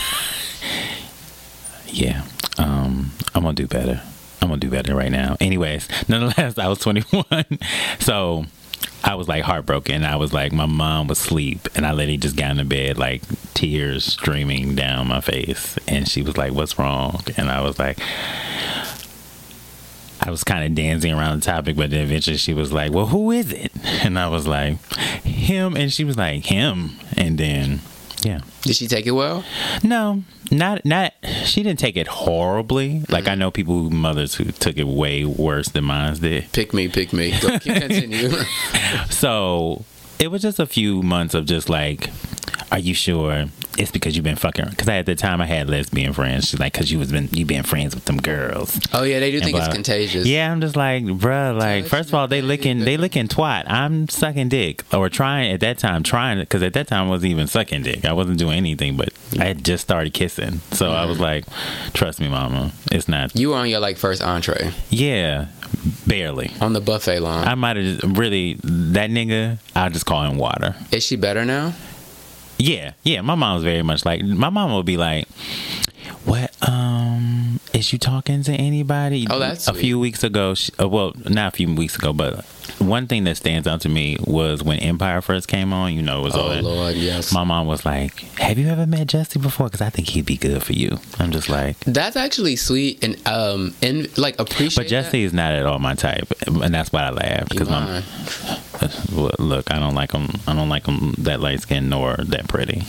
[1.90, 2.24] Yeah,
[2.58, 4.02] um, I'm gonna do better.
[4.48, 5.36] I'm gonna do better right now.
[5.42, 7.26] Anyways, nonetheless, I was 21,
[8.00, 8.46] so
[9.04, 10.06] I was like heartbroken.
[10.06, 13.24] I was like, my mom was asleep, and I literally just got into bed, like
[13.54, 18.00] tears streaming down my face, and she was like, "What's wrong?" And I was like.
[20.20, 23.06] I was kind of dancing around the topic, but then eventually she was like, "Well,
[23.06, 23.72] who is it?"
[24.04, 24.84] And I was like,
[25.24, 27.82] "Him," and she was like, "Him," and then,
[28.22, 29.44] yeah, Did she take it well?
[29.84, 31.14] no, not not.
[31.46, 33.04] She didn't take it horribly.
[33.10, 33.30] Like mm-hmm.
[33.30, 36.52] I know people, who, mothers who took it way worse than mine did.
[36.52, 37.38] Pick me, pick me.
[37.40, 38.32] Go, continue.
[39.10, 39.86] So
[40.20, 42.10] it was just a few months of just like,
[42.72, 43.46] are you sure
[43.78, 44.66] it's because you've been fucking?
[44.72, 46.50] Because at the time I had lesbian friends.
[46.50, 48.80] She's like, because you was been you been friends with them girls.
[48.94, 50.26] oh yeah, they do And think it's contagious.
[50.26, 53.70] Yeah, I'm just like, bruh, like, first of all, they licking, they licking twat.
[53.70, 57.32] I'm sucking dick or trying at that time, trying because at that time I wasn't
[57.32, 58.04] even sucking dick.
[58.06, 60.62] I wasn't doing anything, but I had just started kissing.
[60.72, 61.46] So I was like,
[61.94, 63.36] trust me, mama, it's not.
[63.36, 65.48] You were on your like first entree Yeah,
[66.08, 66.52] barely.
[66.62, 67.48] on the buffet line.
[67.48, 69.60] I might have really that nigga.
[69.76, 70.76] I'll just call him water.
[70.92, 71.74] Is she better now?
[72.58, 73.22] Yeah, yeah.
[73.22, 75.36] My mom's very much like my mom will be like, "What?
[75.36, 75.87] Um,
[77.74, 79.82] is you talking to anybody?" Oh, that's a sweet.
[79.82, 80.54] few weeks ago.
[80.56, 82.44] She, uh, well, not a few weeks ago, but
[82.80, 85.94] one thing that stands out to me was when Empire first came on.
[85.94, 86.64] You know, it was all Oh that.
[86.64, 87.32] Lord, yes.
[87.34, 89.68] My mom was like, "Have you ever met Jussie before?
[89.68, 93.16] Because I think he'd be good for you." I'm just like, That's actually sweet and
[93.28, 94.76] um and like appreciate.
[94.76, 97.86] but Jussie is not at all my type, and that's why I laugh because my
[97.86, 98.04] lying.
[99.12, 100.28] Well, look, I don't like them.
[100.46, 102.84] I don't like them that light skinned nor that pretty.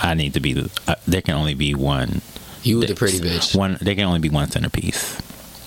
[0.00, 0.52] I need to be.
[0.52, 2.20] The, uh, there can only be one.
[2.62, 3.56] You the pretty bitch.
[3.56, 3.78] One.
[3.80, 5.20] There can only be one centerpiece.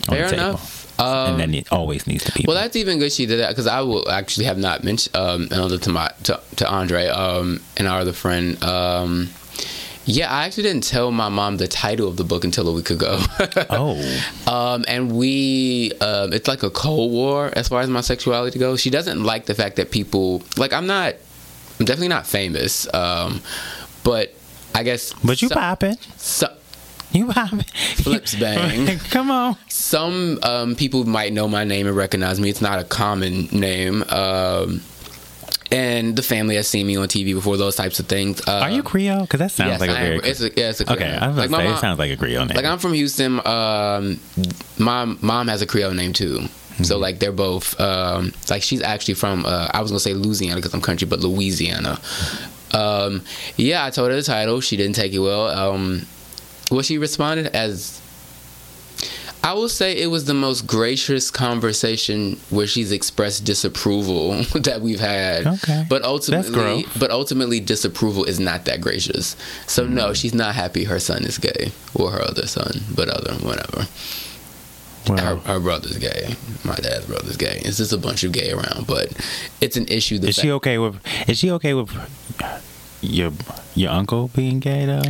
[0.08, 0.49] On Fair the table.
[0.49, 0.99] enough.
[0.99, 2.45] Um, and then it always needs to be.
[2.47, 5.47] Well, that's even good she did that because I will actually have not mentioned um,
[5.51, 8.62] another to my to, to Andre um, and our other friend.
[8.63, 9.29] Um,
[10.08, 12.91] yeah, I actually didn't tell my mom the title of the book until a week
[12.91, 13.19] ago.
[13.71, 13.99] oh,
[14.45, 18.79] um, and we, um, it's like a cold war as far as my sexuality goes.
[18.79, 21.15] She doesn't like the fact that people like I'm not,
[21.79, 23.41] I'm definitely not famous, um,
[24.03, 24.31] but
[24.75, 25.12] I guess.
[25.23, 25.97] but you so- popping.
[26.17, 26.55] so-
[27.15, 27.62] You popping.
[27.62, 28.99] Flips bang.
[29.10, 29.58] Come on.
[29.69, 32.49] some um, people might know my name and recognize me.
[32.49, 34.04] It's not a common name.
[34.10, 34.82] Um,
[35.71, 38.45] and the family has seen me on TV before, those types of things.
[38.47, 39.21] Uh, Are you Creole?
[39.21, 40.17] Because that sounds yes, like a I very.
[40.19, 42.17] It's a, yeah, it's a okay, I was like say mom, it sounds like a
[42.17, 42.56] Creole name.
[42.56, 43.45] like I'm from Houston.
[43.45, 44.19] Um,
[44.78, 46.39] my mom has a Creole name too.
[46.39, 46.84] Mm-hmm.
[46.84, 50.58] So like they're both um, like she's actually from uh, I was gonna say Louisiana
[50.58, 51.99] because I'm country, but Louisiana.
[52.73, 53.23] Um,
[53.56, 54.60] yeah, I told her the title.
[54.62, 55.47] She didn't take it well.
[55.47, 56.06] Um,
[56.71, 58.01] well, she responded as
[59.43, 64.99] I will say it was the most gracious conversation where she's expressed disapproval that we've
[64.99, 65.45] had.
[65.45, 65.86] Okay.
[65.88, 69.36] But ultimately, but ultimately, disapproval is not that gracious.
[69.67, 70.15] So no, Mm.
[70.15, 73.82] she's not happy her son is gay or her other son, but other whatever.
[75.10, 76.36] her, Well, her brother's gay.
[76.63, 77.62] My dad's brother's gay.
[77.63, 79.13] It's just a bunch of gay around, but
[79.62, 80.17] it's an issue.
[80.17, 80.97] The is she okay with?
[81.30, 81.91] Is she okay with
[83.06, 83.32] your
[83.76, 85.02] your uncle being gay though?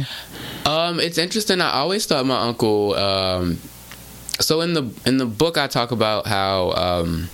[0.69, 1.61] Um, it's interesting.
[1.61, 2.93] I always thought my uncle.
[2.95, 3.59] Um,
[4.39, 7.29] so in the in the book, I talk about how um,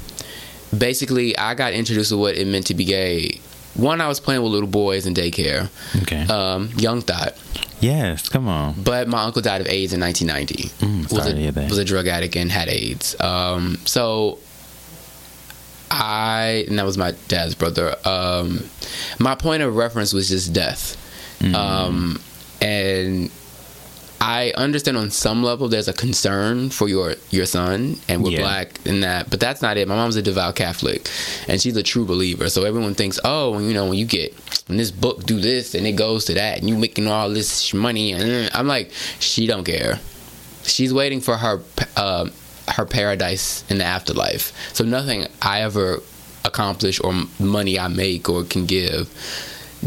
[0.78, 3.39] basically I got introduced to what it meant to be gay.
[3.76, 5.69] One, I was playing with little boys in daycare,
[6.02, 6.24] Okay.
[6.28, 7.36] um, young thought.
[7.80, 8.28] yes.
[8.28, 8.76] Come on.
[8.84, 10.69] But my uncle died of AIDS in 1990.
[10.86, 11.69] Mm, was sorry a to hear that.
[11.69, 13.15] was a drug addict and had AIDS.
[13.21, 14.39] Um, so
[15.91, 17.95] I and that was my dad's brother.
[18.06, 18.63] Um,
[19.19, 20.97] my point of reference was just death,
[21.41, 21.56] Mm.
[21.56, 22.21] um,
[22.62, 23.30] and
[24.23, 28.41] I understand on some level there's a concern for your your son, and we're Yeah.
[28.41, 29.88] black in that, but that's not it.
[29.88, 31.10] My mom's a devout Catholic,
[31.47, 32.47] and she's a true believer.
[32.49, 34.36] So everyone thinks, oh, you know, when you get
[34.67, 37.73] when this book do this and it goes to that, and you making all this
[37.73, 39.99] money, and I'm like, she don't care.
[40.63, 41.60] She's waiting for her
[41.97, 42.27] uh,
[42.69, 44.52] her paradise in the afterlife.
[44.74, 46.00] So nothing I ever
[46.45, 49.10] accomplish or money I make or can give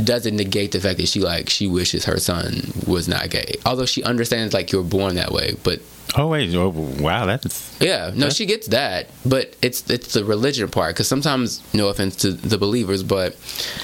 [0.03, 3.55] doesn't negate the fact that she like she wishes her son was not gay.
[3.65, 5.81] Although she understands like you're born that way, but
[6.17, 6.55] Oh wait.
[6.55, 7.27] Oh, wow.
[7.27, 11.89] That's yeah, no, she gets that, but it's it's the religion part because sometimes, no
[11.89, 13.37] offense to the believers, but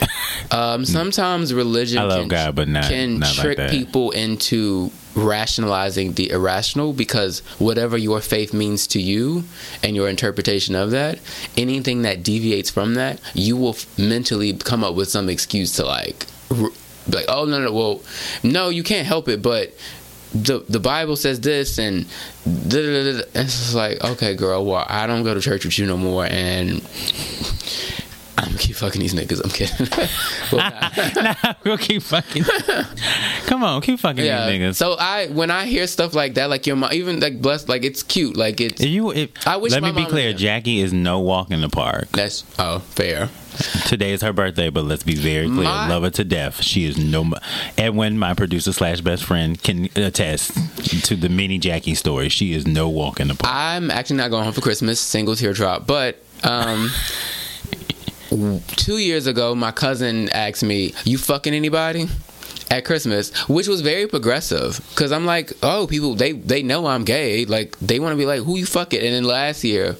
[0.52, 3.70] um, sometimes religion I love can, God, but not- can not trick that.
[3.70, 9.44] people into rationalizing the irrational because whatever your faith means to you
[9.82, 11.18] and your interpretation of that,
[11.56, 15.84] anything that deviates from that, you will f- mentally come up with some excuse to
[15.84, 16.26] like.
[16.50, 16.70] r-
[17.08, 18.02] like oh no no well
[18.42, 19.74] no you can't help it but
[20.34, 22.04] the the Bible says this and
[22.44, 23.22] da, da, da.
[23.34, 26.82] it's like okay girl well I don't go to church with you no more and
[28.40, 29.88] I'm gonna keep fucking these niggas I'm kidding
[30.52, 32.44] Well, nah, we'll keep fucking.
[33.46, 34.74] Come on, keep fucking yeah these niggas.
[34.76, 37.84] so I when I hear stuff like that like your mom even like blessed like
[37.84, 40.32] it's cute like it's If you, if, I wish let me be clear.
[40.32, 42.08] Jackie is no walk in the park.
[42.08, 43.28] that's oh fair
[43.86, 45.64] Today is her birthday, but let's be very clear.
[45.64, 46.62] My- Love her to death.
[46.62, 47.32] She is no.
[47.76, 50.52] Edwin, my producer slash best friend, can attest
[51.06, 52.28] to the mini Jackie story.
[52.28, 53.52] She is no walk in the park.
[53.52, 56.90] I'm actually not going home for Christmas single teardrop but um
[58.76, 62.06] two years ago my cousin asked me you fucking anybody
[62.70, 64.80] at Christmas, which was very progressive.
[64.94, 67.44] Cause I'm like, oh, people they they know I'm gay.
[67.44, 69.00] Like they want to be like, who you fucking?
[69.00, 69.96] And then last year,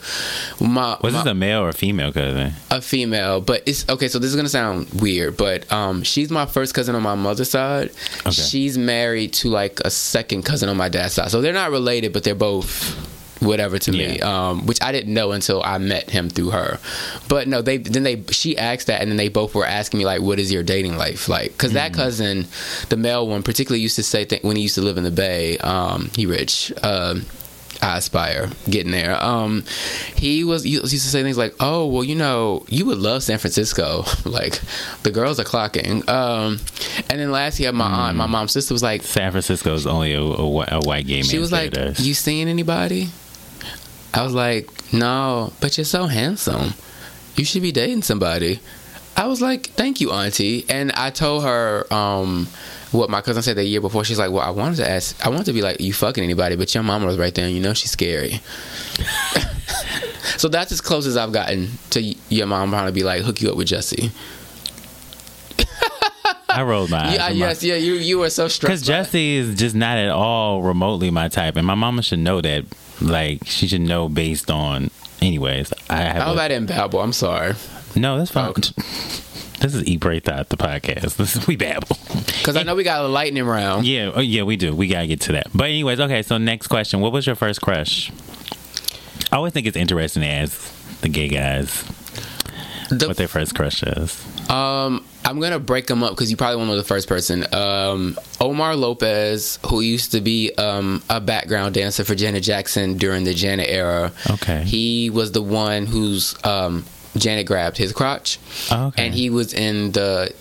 [0.61, 2.53] my, Was my this a male or a female cousin?
[2.71, 4.07] a female, but it's okay.
[4.07, 7.51] So this is gonna sound weird, but um, she's my first cousin on my mother's
[7.51, 7.91] side.
[8.21, 8.31] Okay.
[8.31, 12.13] She's married to like a second cousin on my dad's side, so they're not related,
[12.13, 12.95] but they're both
[13.41, 14.21] whatever to me.
[14.21, 16.79] Um, which I didn't know until I met him through her.
[17.29, 20.05] But no, they then they she asked that, and then they both were asking me
[20.05, 22.47] like, "What is your dating life like?" Because that cousin,
[22.89, 25.11] the male one, particularly used to say th- when he used to live in the
[25.11, 25.59] Bay.
[25.59, 26.73] Um, he rich.
[26.83, 27.27] Um,
[27.83, 29.23] I aspire getting there.
[29.23, 29.65] Um,
[30.15, 33.23] he was he used to say things like, "Oh, well, you know, you would love
[33.23, 34.05] San Francisco.
[34.25, 34.61] like,
[35.03, 36.59] the girls are clocking." Um,
[37.09, 40.13] and then last year, my aunt, my mom's sister was like, San Francisco is only
[40.13, 41.25] a, a, a white gay man.
[41.25, 41.75] she was like.
[41.99, 43.09] "You seeing anybody?"
[44.13, 46.75] I was like, "No, but you're so handsome.
[47.37, 48.61] You should be dating somebody."
[49.17, 52.49] I was like, "Thank you, auntie." And I told her um,
[52.93, 54.05] what my cousin said the year before.
[54.05, 55.25] She's like, "Well, I wanted to ask.
[55.25, 57.55] I wanted to be like, you fucking anybody, but your mama was right there, and
[57.55, 58.41] you know she's scary."
[60.39, 63.41] so that's as close as I've gotten to your mom trying to be like, hook
[63.43, 64.11] you up with Jussie.
[66.49, 67.15] I rolled my eyes.
[67.15, 67.75] Yeah, with my- yes, yeah.
[67.77, 68.87] You you were so Because stressed.
[69.13, 72.41] by- Jussie is just not at all remotely my type, and my mama should know
[72.41, 72.65] that.
[73.01, 74.91] Like she should know based on.
[75.23, 76.23] Anyways, I have.
[76.23, 77.01] How a- about in babble?
[77.01, 77.55] I'm sorry,
[77.97, 78.51] no, that's fine.
[78.51, 78.71] Okay.
[79.61, 81.17] This is Eat Pray Thought the podcast.
[81.17, 81.99] This is we babble.
[82.39, 83.85] because I know we got a lightning round.
[83.87, 84.75] Yeah, oh, yeah, we do.
[84.75, 85.49] We gotta get to that.
[85.55, 86.23] But anyways, okay.
[86.23, 88.11] So next question: What was your first crush?
[89.31, 91.83] I always think it's interesting to ask the gay guys
[92.89, 94.25] The what their first crush is.
[94.51, 97.47] Um, I'm gonna break them up because you probably won't know the first person.
[97.55, 103.25] Um, Omar Lopez, who used to be um, a background dancer for Janet Jackson during
[103.25, 104.13] the Janet era.
[104.29, 104.65] Okay.
[104.65, 106.85] He was the one whose um,
[107.17, 108.39] Janet grabbed his crotch,
[108.73, 109.07] Oh, okay.
[109.07, 110.35] and he was in the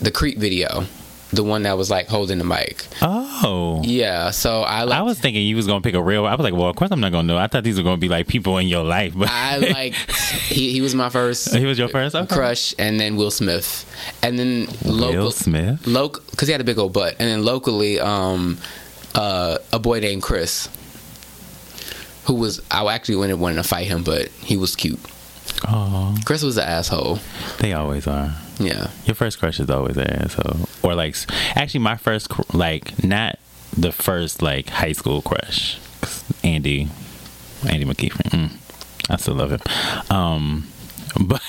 [0.00, 0.84] the Creep video,
[1.32, 2.86] the one that was like holding the mic.
[3.02, 3.82] Oh.
[3.84, 4.98] Yeah, so I like.
[4.98, 6.26] I was thinking you was gonna pick a real.
[6.26, 7.36] I was like, well, of course I'm not gonna know.
[7.36, 9.94] I thought these were gonna be like people in your life, but I like
[10.48, 12.34] he, he was my first he was your first okay.
[12.34, 13.84] crush, and then Will Smith,
[14.22, 15.86] and then local Will Smith.
[15.86, 18.58] local because he had a big old butt, and then locally, um,
[19.14, 20.68] uh, a boy named Chris,
[22.24, 25.00] who was I actually wanted wanted to fight him, but he was cute.
[25.66, 27.18] Oh, Chris was an asshole.
[27.58, 28.34] they always are.
[28.58, 30.68] Yeah, Your first crush is always an asshole.
[30.82, 31.16] Or like,
[31.54, 33.38] actually, my first cr- like not
[33.76, 35.78] the first like high school crush.
[36.42, 36.88] Andy,
[37.68, 38.30] Andy McKeefer.
[38.30, 38.50] Mm,
[39.10, 39.60] I still love him.
[40.10, 40.68] Um,
[41.20, 41.40] but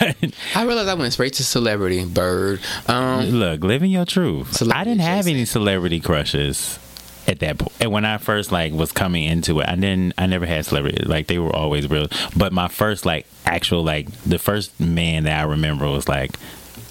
[0.56, 2.06] I realized I went straight to celebrity.
[2.06, 2.62] Bird.
[2.88, 4.62] Um, look, living your truth.
[4.72, 6.80] I didn't have any celebrity crushes
[7.28, 7.74] at that point.
[7.80, 10.14] And when I first like was coming into it, I didn't.
[10.18, 11.04] I never had celebrity.
[11.06, 12.08] Like they were always real.
[12.36, 16.32] But my first like actual like the first man that I remember was like,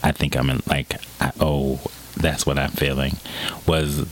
[0.02, 1.80] I think I'm in like, I, oh,
[2.16, 3.16] that's what I'm feeling.
[3.66, 4.06] Was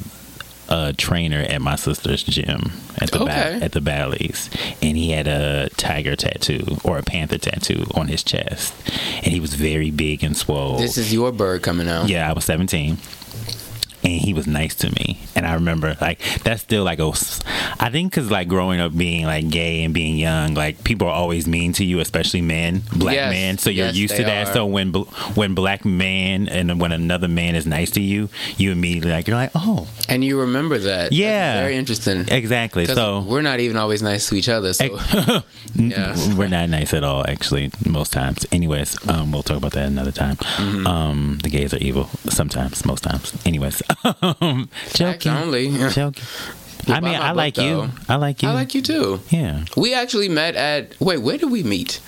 [0.69, 3.61] a trainer at my sister's gym at the ba- Okay.
[3.65, 4.51] at the Bally's,
[4.83, 8.75] and he had a tiger tattoo or a panther tattoo on his chest,
[9.17, 10.79] and he was very big and swole.
[10.79, 12.09] this is your bird coming out.
[12.09, 12.99] Yeah, I was 17.
[14.07, 15.19] And he was nice to me.
[15.35, 17.09] And I remember, like, that's still like, a,
[17.81, 21.13] I think because, like, growing up being, like, gay and being young, like, people are
[21.15, 23.33] always mean to you, especially men, black Yes.
[23.33, 23.59] men.
[23.59, 24.49] So you're Yes, used to that.
[24.49, 24.53] are.
[24.53, 24.93] So when,
[25.35, 29.37] when black man and when another man is nice to you, you immediately, like, you're
[29.37, 31.13] like, oh, And you remember that.
[31.13, 31.55] Yeah.
[31.55, 32.25] That's very interesting.
[32.29, 32.87] Exactly.
[32.87, 34.73] So we're not even always nice to each other.
[34.73, 34.85] So
[35.75, 36.15] Yeah.
[36.37, 38.47] we're not nice at all, actually, most times.
[38.53, 40.37] Anyways, um, we'll talk about that another time.
[40.37, 40.87] Mm-hmm.
[40.87, 43.35] Um, the gays are evil sometimes, most times.
[43.45, 43.83] Anyways,
[44.23, 45.71] um, joking, only.
[45.91, 46.25] joking.
[46.89, 47.77] I mean, I like book, you.
[47.77, 47.91] though.
[48.09, 48.49] I like you.
[48.49, 49.21] I like you too.
[49.31, 50.99] Yeah, We actually met at.
[51.01, 52.01] Wait, where did we meet?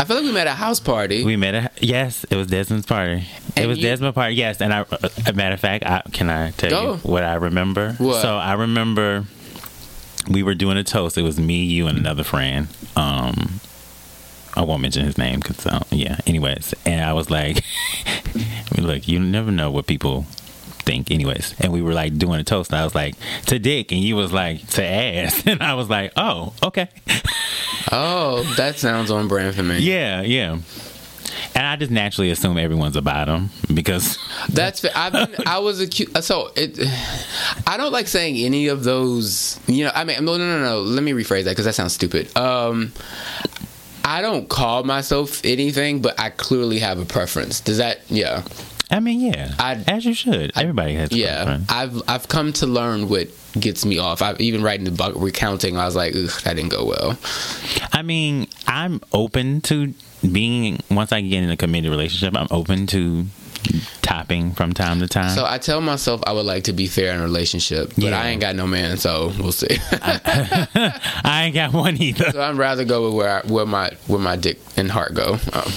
[0.00, 1.24] I feel like we met at a house party.
[1.24, 1.54] we met.
[1.54, 3.26] At, yes, it was Desmond's party.
[3.54, 4.34] it was you- Desmond's party.
[4.34, 4.80] Yes, and I.
[4.80, 6.92] uh, A matter of fact, I, can I tell Go.
[6.94, 7.92] you what I remember?
[7.98, 8.22] What?
[8.22, 9.24] So I remember
[10.30, 11.18] we were doing a toast.
[11.18, 12.68] It was me, you, and another friend.
[12.96, 13.60] Um,
[14.56, 16.16] I won't mention his name because, uh, yeah.
[16.26, 17.62] Anyways, and I was like,
[18.78, 20.24] "Look, you never know what people
[20.84, 23.14] think." Anyways, and we were like doing a toast, and I was like,
[23.46, 26.88] "To dick," and you was like, "To ass," and I was like, "Oh, okay."
[27.92, 29.78] oh, that sounds on brand for me.
[29.78, 30.58] Yeah, yeah.
[31.56, 34.18] And I just naturally assume everyone's a bottom because
[34.48, 34.90] That's fair.
[34.94, 36.22] I've been, I was accused.
[36.24, 36.78] So it,
[37.66, 39.60] I don't like saying any of those.
[39.66, 40.80] You know, I mean, no, no, no, no.
[40.80, 42.36] Let me rephrase that because that sounds stupid.
[42.36, 42.92] Um,
[44.04, 47.60] I don't call myself anything, but I clearly have a preference.
[47.60, 48.00] Does that?
[48.08, 48.42] Yeah,
[48.90, 50.52] I mean, yeah, I- as you should.
[50.56, 51.12] Everybody has.
[51.12, 51.58] yeah.
[51.68, 54.20] I've I've come to learn what gets me off.
[54.22, 55.76] I've even writing the book recounting.
[55.76, 57.18] I was like, Ugh, that didn't go well.
[57.92, 59.94] I mean, I'm open to
[60.30, 62.36] being once I get in a committed relationship.
[62.36, 63.26] I'm open to
[64.02, 65.34] topping from time to time.
[65.34, 68.20] So I tell myself I would like to be fair in a relationship, but Yeah.
[68.20, 69.78] I ain't got no man, so we'll see.
[69.92, 72.30] I ain't got one either.
[72.32, 75.38] So I'd rather go with where I, where my where my dick and heart go.
[75.52, 75.72] Um,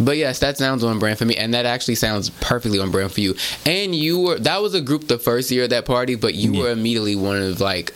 [0.00, 3.12] but yes, that sounds on brand for me, and that actually sounds perfectly on brand
[3.12, 3.34] for you.
[3.66, 6.58] And you were that was a group the first year of that party, but you
[6.58, 7.94] were immediately one of like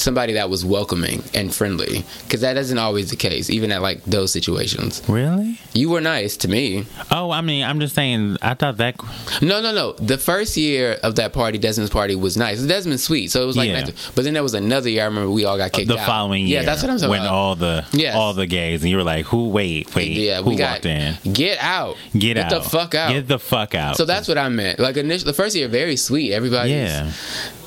[0.00, 4.02] somebody that was welcoming and friendly because that isn't always the case, even at like
[4.04, 5.02] those situations.
[5.08, 5.58] Really?
[5.74, 6.86] You were nice to me.
[7.10, 8.36] Oh, I mean, I'm just saying.
[8.42, 8.96] I thought that.
[9.42, 9.92] No, no, no.
[9.92, 12.60] The first year of that party, Desmond's party was nice.
[12.62, 13.68] Desmond's sweet, so it was like.
[13.68, 13.80] Yeah.
[13.82, 14.10] nice.
[14.10, 15.02] But then there was another year.
[15.02, 16.06] I remember we all got kicked The out.
[16.06, 17.32] following year, Yeah, that's what I'm talking when about.
[17.34, 18.14] all the Yes.
[18.16, 19.48] all the gays, and you were like, "Who?
[19.50, 21.16] Wait, wait, Yeah, who we got walked in?
[21.32, 23.12] get out, Get, out, the fuck out.
[23.12, 24.78] get the fuck out." so that's what I meant.
[24.78, 26.32] Like initial, the first year, very sweet.
[26.32, 26.70] Everybody.
[26.70, 27.10] yeah,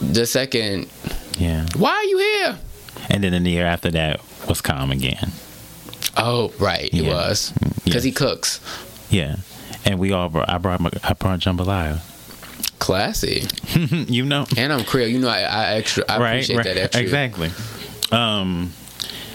[0.01, 0.87] The second,
[1.37, 1.65] yeah.
[1.75, 2.59] why are you here?
[3.09, 5.31] And then in the year after that was calm again.
[6.15, 7.13] Oh, right, it Yeah.
[7.13, 8.09] was because Yeah.
[8.09, 8.59] he cooks.
[9.09, 9.37] Yeah,
[9.85, 10.49] and we all brought.
[10.49, 10.79] I brought.
[10.79, 11.99] My, I brought jambalaya.
[12.79, 13.45] Classy,
[14.11, 15.07] you know, and I'm Creole.
[15.07, 16.03] You know, I, I extra.
[16.09, 16.29] I right?
[16.33, 16.65] appreciate right.
[16.65, 17.01] that extra.
[17.01, 17.49] Exactly.
[18.11, 18.73] Um,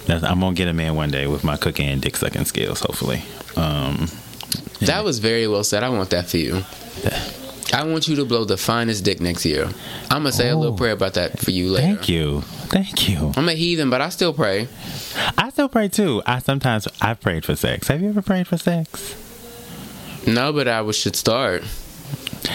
[0.08, 2.80] I'm gonna get a man one day with my cooking and dick sucking skills.
[2.80, 3.22] Hopefully.
[3.56, 4.08] Um,
[4.80, 5.82] That was very well said.
[5.82, 6.62] I want that for you.
[7.72, 9.64] I want you to blow the finest dick next year.
[10.10, 10.76] I'm gonna say a little Oh.
[10.76, 11.86] prayer about that for you later.
[11.86, 13.32] thank you, thank you.
[13.36, 14.68] I'm a heathen, but I still pray.
[15.36, 16.22] I still pray too.
[16.26, 17.88] I sometimes I've prayed for sex.
[17.88, 19.14] Have you ever prayed for sex?
[20.26, 21.62] No, but I should start.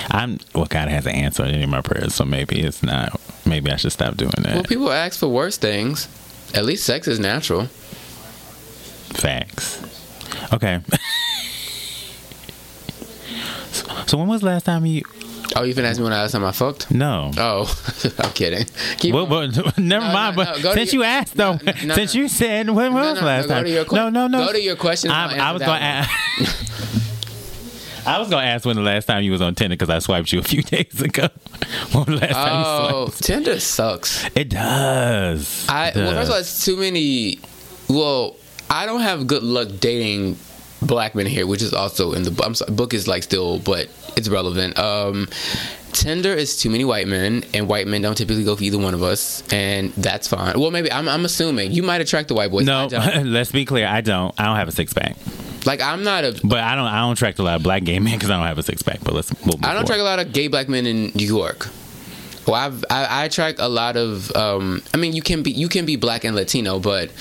[0.09, 0.65] I'm well.
[0.65, 3.19] God hasn't answered any of my prayers, so maybe it's not.
[3.45, 4.53] Maybe I should stop doing that.
[4.55, 6.07] Well, people ask for worse things.
[6.55, 7.65] At least sex is natural.
[9.13, 9.79] Facts.
[10.51, 10.79] Okay.
[14.07, 15.03] so, when was the last time you?
[15.55, 16.89] Oh, you finna ask me when the last time I fucked?
[16.89, 17.29] No.
[17.37, 18.65] Oh, I'm kidding.
[18.97, 19.27] Keep Well,
[19.77, 20.35] never No, mind.
[20.37, 21.57] no, but no, go since your- you asked, though,
[21.93, 23.65] since you said when was last time?
[23.65, 24.45] que- no, no, no.
[24.47, 25.11] Go to your question.
[25.11, 26.73] I, I'll was going to ask.
[28.05, 30.33] I was to ask when the last time you was on Tinder because I swiped
[30.33, 31.29] you a few days ago.
[31.91, 33.23] when was the last time you Oh, swiped?
[33.23, 34.25] Tinder sucks.
[34.35, 35.65] It does.
[35.69, 37.39] I It well, first of all, it's too many.
[37.87, 38.35] Well,
[38.69, 40.37] I don't have good luck dating
[40.85, 43.89] black men here, which is also in the I'm sorry, book is like still, but
[44.15, 44.77] it's relevant.
[44.77, 45.27] Um,
[45.93, 48.93] Tinder is too many white men, and white men don't typically go for either one
[48.93, 50.59] of us, and that's fine.
[50.59, 52.65] Well, maybe I'm, I'm assuming you might attract the white boys.
[52.65, 52.87] no,
[53.23, 53.87] let's be clear.
[53.87, 54.33] I don't.
[54.39, 55.15] I don't have a six pack.
[55.65, 56.39] like I'm not a.
[56.43, 56.87] But I don't.
[56.87, 58.81] I don't attract a lot of black gay men because I don't have a six
[58.81, 58.99] pack.
[59.03, 59.31] But let's.
[59.45, 61.69] We'll I don't attract a lot of gay black men in New York.
[62.45, 64.35] Well, I've, I, I attract a lot of.
[64.35, 67.11] Um, I mean, you can be you can be black and Latino, but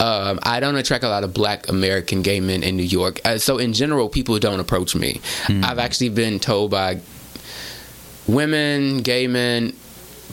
[0.00, 3.20] um, I don't attract a lot of Black American gay men in New York.
[3.24, 5.20] Uh, so in general, people don't approach me.
[5.48, 7.00] I've actually been told by
[8.26, 9.74] women, gay men,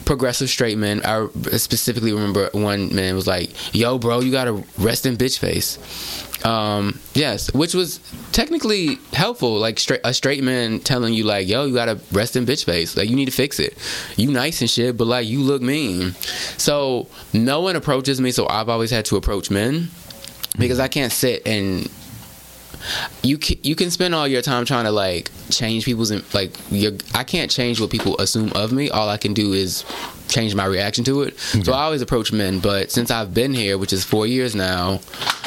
[0.04, 1.02] progressive straight men.
[1.04, 5.78] I specifically remember one man was like, "Yo, bro, you gotta rest in bitch face."
[6.44, 8.00] Um, yes, which was
[8.32, 9.58] technically helpful.
[9.58, 12.96] Like straight a straight man telling you like, "Yo, you gotta rest in bitch face.
[12.96, 13.76] Like you need to fix it.
[14.16, 16.12] You nice and shit, but like you look mean."
[16.56, 19.88] So no one approaches me, so I've always had to approach men
[20.58, 21.88] because I can't sit and
[23.22, 26.92] you can, you can spend all your time trying to like change people's like your
[27.14, 28.90] I can't change what people assume of me.
[28.90, 29.84] All I can do is
[30.28, 31.38] change my reaction to it.
[31.38, 35.00] So I always approach men, but since I've been here, which is 4 years now,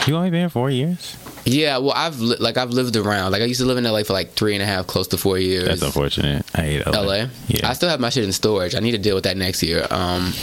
[0.07, 1.15] You only been here four years?
[1.45, 3.32] yeah, well I've li- like I've lived around.
[3.32, 5.17] Like I used to live in LA for like three and a half, close to
[5.17, 5.65] 4 years.
[5.67, 6.45] That's unfortunate.
[6.55, 7.01] I hate LA.
[7.01, 7.25] LA.
[7.47, 7.69] Yeah.
[7.69, 8.75] I still have my shit in storage.
[8.75, 9.86] I need to deal with that next year.
[9.91, 10.34] Um,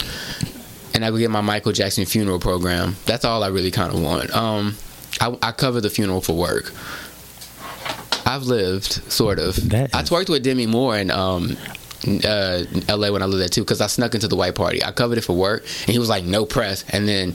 [0.94, 2.96] and I go get my Michael Jackson funeral program.
[3.06, 4.34] That's all I really kind of want.
[4.34, 4.76] Um,
[5.20, 6.72] I, I cover the funeral for work.
[8.26, 9.56] I've lived sort of.
[9.70, 11.56] That I twerked with Demi Moore and um,
[12.06, 14.84] uh, LA when I lived there too, because I snuck into the white party.
[14.84, 17.34] I covered it for work, and he was like, "No press." And then.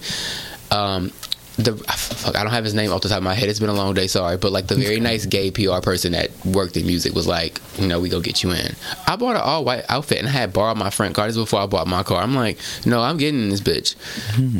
[0.71, 1.11] Um,
[1.57, 3.47] the fuck, I don't have his name off the top of my head.
[3.47, 4.37] It's been a long day, sorry.
[4.37, 7.87] But like the very nice gay PR person that worked in music was like, you
[7.87, 8.75] know, we go get you in.
[9.05, 11.27] I bought an all white outfit and I had borrowed my friend car.
[11.27, 12.23] This before I bought my car.
[12.23, 13.95] I'm like, no, I'm getting in this bitch.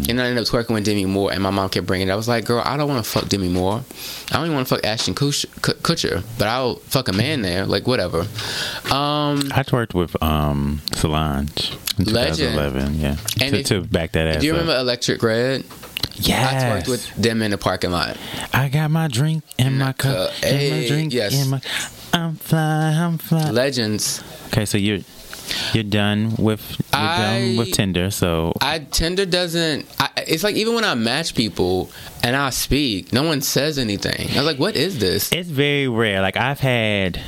[0.10, 2.12] And I ended up twerking with Demi Moore, and my mom kept bringing it.
[2.12, 3.84] I was like, girl, I don't want to fuck Demi Moore.
[4.32, 5.48] I don't even want to fuck Ashton Kutcher,
[5.82, 7.66] Kutcher, but I'll fuck a man there.
[7.66, 8.20] Like whatever.
[8.92, 12.54] Um, I twerked with um, Solange in Legend.
[12.56, 13.00] 2011.
[13.00, 14.60] Yeah, And to, it- to back that ass do you up.
[14.62, 15.64] remember Electrik Red?
[16.16, 16.64] Yes.
[16.64, 18.18] I twerked with them in the parking lot.
[18.54, 20.32] I got my drink in my cup.
[20.32, 20.44] cup.
[20.44, 21.34] and my drink yes.
[21.34, 21.62] in my.
[22.14, 22.92] I'm fly.
[22.92, 23.50] I'm fly.
[23.50, 24.24] Legends.
[24.48, 25.00] Okay, so you're
[25.74, 28.12] you're done with you're done with Tinder.
[28.12, 29.88] So I Tinder doesn't.
[30.00, 31.92] I, it's like even when I match people
[32.24, 34.32] and I speak, no one says anything.
[34.32, 36.22] I was like, "What is this?" it's very rare.
[36.22, 37.22] Like I've had.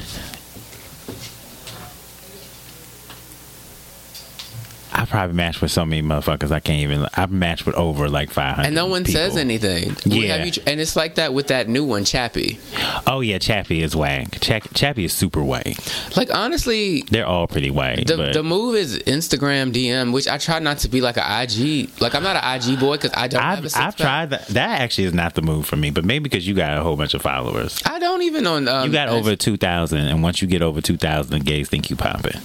[4.97, 7.05] I probably matched with so many motherfuckers I can't even.
[7.15, 8.67] I've matched with over like five hundred.
[8.67, 9.95] And no one says anything.
[10.05, 10.37] Yeah.
[10.37, 12.59] Have you, and it's like that with that new one, Chappy.
[13.05, 14.39] Oh yeah, Chappy is whack.
[14.39, 15.75] Chappy, Chappy is super whack.
[16.15, 18.05] Like honestly, They're all pretty whack.
[18.05, 21.89] the the move is Instagram DM, which I try not to be like an IG.
[21.99, 24.47] Like I'm not an IG boy because I don't have a I've, I've tried that.
[24.47, 25.89] That actually is not the move for me.
[25.91, 27.81] But maybe because you got a whole bunch of followers.
[27.85, 28.69] I don't even on.
[28.69, 31.67] Um, You got over two thousand, and once you get over two thousand, the gays
[31.67, 32.39] think you popping.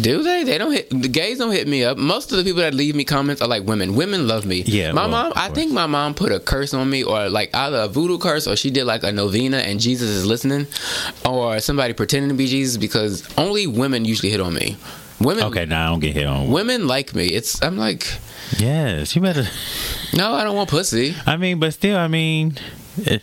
[0.00, 0.44] Do they?
[0.44, 1.38] They don't hit the gays.
[1.38, 1.96] Don't hit me up.
[1.96, 3.94] Most of the people that leave me comments are like women.
[3.94, 4.62] Women love me.
[4.66, 5.32] Yeah, my well, mom.
[5.36, 8.46] I think my mom put a curse on me, or like either a voodoo curse,
[8.46, 10.66] or she did like a novena, and Jesus is listening,
[11.24, 14.76] or somebody pretending to be Jesus because only women usually hit on me.
[15.18, 15.44] Women.
[15.44, 16.50] Okay, now I don't get hit on.
[16.50, 17.26] Women like me.
[17.28, 17.62] It's.
[17.62, 18.06] I'm like,
[18.58, 19.46] Yes, you better.
[20.14, 21.14] no, I don't want pussy.
[21.24, 22.58] I mean, but still, I mean,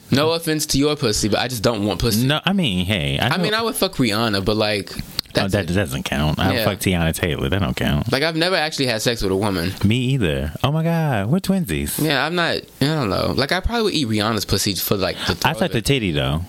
[0.09, 2.25] No offense to your pussy, but I just don't want pussy.
[2.25, 2.41] no.
[2.43, 4.91] I mean, hey, I, I mean, I would fuck Rihanna, but like,
[5.37, 5.73] oh, that it.
[5.73, 6.39] doesn't count.
[6.39, 6.65] I Yeah.
[6.65, 7.49] fuck Teyana Taylor.
[7.49, 8.11] That don't count.
[8.11, 9.71] like I've never actually had sex with a woman.
[9.83, 10.51] Me either.
[10.63, 12.03] Oh my god, we're twinsies.
[12.03, 12.57] Yeah, I'm not.
[12.81, 13.33] I don't know.
[13.35, 15.37] Like I probably would eat Rihanna's pussy for like the.
[15.45, 16.41] I sucked the titty though.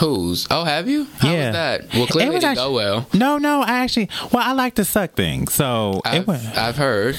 [0.00, 0.46] Whose?
[0.50, 1.06] Oh, have you?
[1.18, 1.46] How Yeah.
[1.46, 1.94] was that?
[1.94, 3.06] Well, clearly It didn't actu- go well.
[3.12, 4.08] No, no, I actually.
[4.32, 6.44] Well, I like to suck things, so I've, went.
[6.56, 7.16] I've heard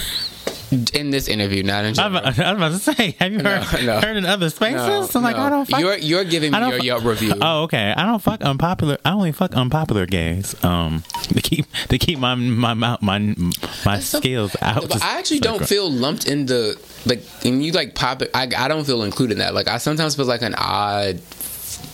[0.73, 2.25] in this interview, not in I'm, general.
[2.25, 3.99] I was about to say, have you heard, no.
[3.99, 5.15] heard in other spaces?
[5.15, 5.35] I'm like.
[5.35, 5.79] I don't fuck.
[5.79, 7.33] You're you're giving me your Yelp review.
[7.45, 7.93] Oh, okay.
[7.95, 8.97] I don't fuck unpopular.
[9.03, 10.55] I only fuck unpopular gays.
[10.63, 14.87] Um, to keep to keep my my my my, skills out.
[14.87, 18.31] But I actually don't feel lumped in the like when you like pop it.
[18.33, 19.53] I, I don't feel included in that.
[19.53, 21.21] Like I sometimes feel like an odd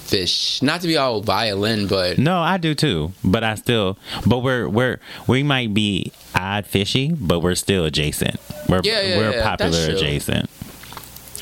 [0.10, 0.62] fish.
[0.62, 3.14] Not to be all violin, but No, I do too.
[3.24, 3.98] But I still.
[4.26, 8.40] But we're we're we might be odd fishy, but we're still adjacent.
[8.68, 10.50] We're Yeah, yeah, we're yeah, popular adjacent.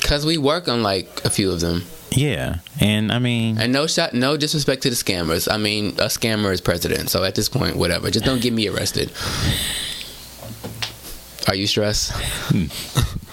[0.00, 1.82] because we work on like a few of them.
[2.10, 5.46] Yeah, and I mean, And no shot, no disrespect to the scammers.
[5.52, 8.10] I mean, a scammer is president, so at this point, whatever.
[8.10, 9.10] Just don't get me arrested.
[11.48, 12.12] Are you stressed?
[12.50, 12.66] Hmm.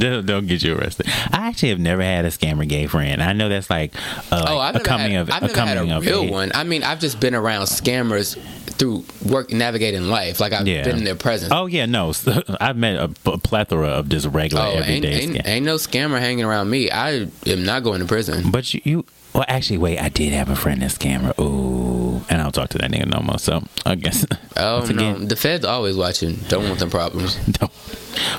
[0.00, 1.06] they'll, they'll get you arrested.
[1.08, 3.22] I actually have never had a scammer gay friend.
[3.22, 3.94] I know that's like,
[4.32, 6.26] uh, Oh, like a coming had, of I've a never had coming a of real
[6.30, 6.52] one.
[6.54, 8.36] I mean, I've just been around scammers
[8.78, 10.38] through work navigating life.
[10.40, 10.84] Like I've Yeah.
[10.84, 11.52] been in their presence.
[11.52, 12.12] Oh yeah, no.
[12.60, 16.20] I've met a plethora of just regular Oh, ain't, everyday ain't, scam- ain't no scammer
[16.20, 16.90] hanging around me.
[16.90, 18.50] I am not going to prison.
[18.52, 19.98] But you, you, well, actually, wait.
[20.00, 21.36] I did have a friend that's scammer.
[21.40, 23.38] Ooh, and I'll talk to that nigga no more.
[23.38, 24.24] So I guess.
[24.60, 26.34] Oh no, again, the Fed's always watching.
[26.48, 27.36] Don't want them problems.
[27.60, 27.70] no.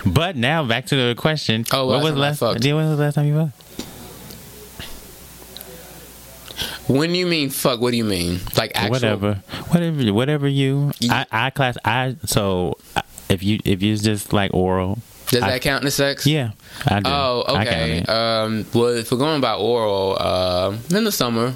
[0.05, 1.65] But now back to the question.
[1.71, 2.39] Oh, what was last?
[2.39, 2.63] fucked.
[2.63, 3.55] When was the last time you fucked?
[6.89, 8.39] When you mean fuck, what do you mean?
[8.57, 8.91] Like actual?
[8.91, 9.33] whatever,
[9.69, 10.91] whatever, whatever you.
[11.09, 11.77] I, I class.
[11.85, 12.77] I so
[13.29, 14.97] if you if you just like oral.
[15.27, 16.25] Does I- that count as sex?
[16.25, 16.51] Yeah,
[16.87, 17.09] I do.
[17.09, 18.03] Oh, okay.
[18.03, 21.53] Um, well, if we're going by oral, uh, in the summer.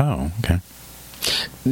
[0.00, 0.60] oh, okay.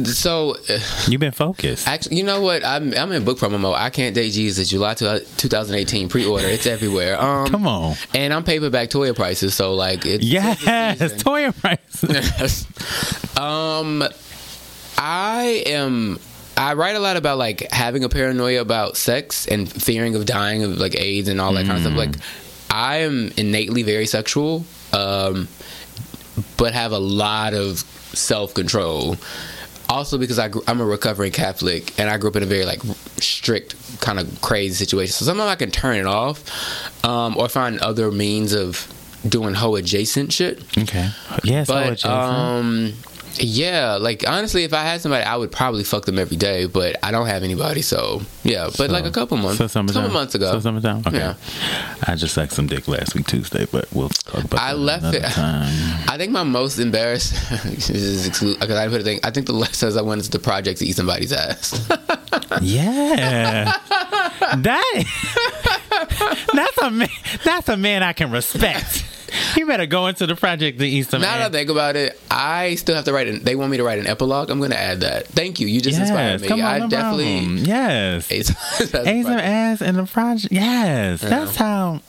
[0.05, 1.87] So, uh, You've been focused.
[1.87, 2.63] actually, you know what?
[2.65, 3.75] I'm I'm in book promo mode.
[3.75, 4.69] I can't date Jesus.
[4.69, 6.47] July 2018 pre-order.
[6.47, 7.19] It's everywhere.
[7.21, 7.95] Um, Come on.
[8.15, 10.59] And I'm paperback Toya prices, so like it's Yes.
[11.23, 12.03] Toya Price.
[12.07, 13.37] Yes.
[13.37, 14.03] um,
[14.97, 16.19] I am.
[16.57, 20.63] I write a lot about like having a paranoia about sex and fearing of dying
[20.63, 21.97] of like AIDS and all that kind of stuff.
[21.97, 22.15] Like,
[22.69, 25.47] I am innately very sexual, um,
[26.57, 27.83] but have a lot of
[28.13, 29.15] self control.
[29.89, 32.81] Also, because I, I'm a recovering Catholic and I grew up in a very like
[33.17, 35.11] strict kind of crazy situation.
[35.11, 38.87] So sometimes I can turn it off, um, or find other means of
[39.27, 40.63] doing hoe adjacent shit.
[40.77, 41.09] okay.
[41.43, 42.93] Yes, But um,
[43.39, 46.65] yeah, like honestly, if I had somebody, I would probably fuck them every day.
[46.65, 48.69] But I don't have anybody, so yeah.
[48.77, 50.03] But like a couple months, So summertime.
[50.03, 51.03] couple months ago, So summertime.
[51.07, 51.17] Okay.
[51.17, 51.35] Yeah.
[52.07, 54.59] I just sucked some dick last week Tuesday, but we'll talk about.
[54.59, 55.71] I that left it- Time.
[56.09, 57.33] I think my most embarrassed
[57.89, 59.19] is because I put a thing.
[59.23, 61.87] I think the last time I went into the project to eat somebody's ass.
[62.61, 63.73] Yeah.
[64.57, 65.05] that
[66.53, 67.09] that's a man.
[67.43, 69.05] That's a man I can respect.
[69.57, 71.21] You better go into the project to eat some.
[71.21, 73.27] now that I think about it, I still have to write.
[73.27, 74.49] An, they want me to write an epilogue.
[74.49, 75.27] I'm going to add that.
[75.27, 75.67] Thank you.
[75.67, 76.47] You just inspired me.
[76.47, 77.37] come on, I no definitely.
[77.39, 77.57] problem.
[77.65, 78.31] yes.
[78.31, 80.51] Ate some- Ate some ass in the project.
[80.53, 82.01] Yes, that's how.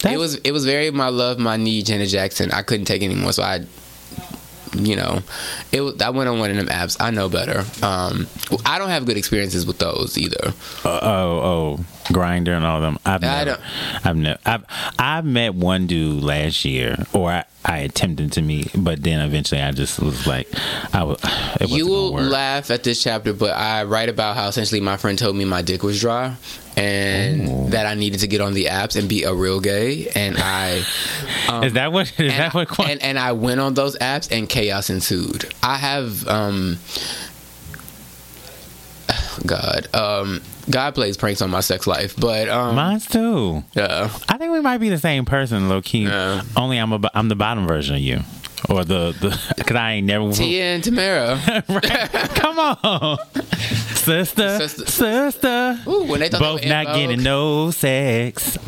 [0.00, 2.50] That's, it was it was very my love my need Janet Jackson.
[2.52, 3.60] I couldn't take it anymore, so I,
[4.74, 5.20] you know,
[5.70, 6.96] it was, I went on one of them apps.
[7.00, 7.60] I know better.
[7.84, 8.26] Um,
[8.66, 10.48] I don't have good experiences with those either.
[10.84, 12.98] Uh, oh, oh, Grindr and all them.
[13.04, 13.62] I've I never,
[14.04, 14.64] I've never, I've,
[14.98, 19.60] I've met one dude last year, or I, I attempted to meet, but then eventually
[19.60, 20.48] I just was like,
[20.92, 21.20] I was,
[21.68, 25.36] You will laugh at this chapter, but I write about how essentially my friend told
[25.36, 26.36] me my dick was dry
[26.76, 27.70] and Ooh.
[27.70, 30.82] that I needed to get on the apps and be a real gay, and I.
[31.48, 32.08] Um, is that what?
[32.20, 32.78] Is that what?
[32.88, 35.52] and, and I went on those apps and chaos ensued.
[35.62, 36.78] I have um
[39.46, 39.88] God.
[39.92, 40.40] Um
[40.72, 43.62] God plays pranks on my sex life, but um Mine's too.
[43.74, 44.10] yeah.
[44.28, 46.04] I think we might be the same person, low key.
[46.04, 46.42] Yeah.
[46.56, 48.20] Only I'm a, I'm the bottom version of you,
[48.68, 50.32] or the the because I ain't never.
[50.32, 51.38] Tia and Tamera.
[51.68, 52.30] Right.
[52.34, 53.18] Come on,
[53.94, 54.86] sister, Sister.
[54.86, 55.78] sister.
[55.86, 58.58] Ooh, when they thought Both not in getting no sex.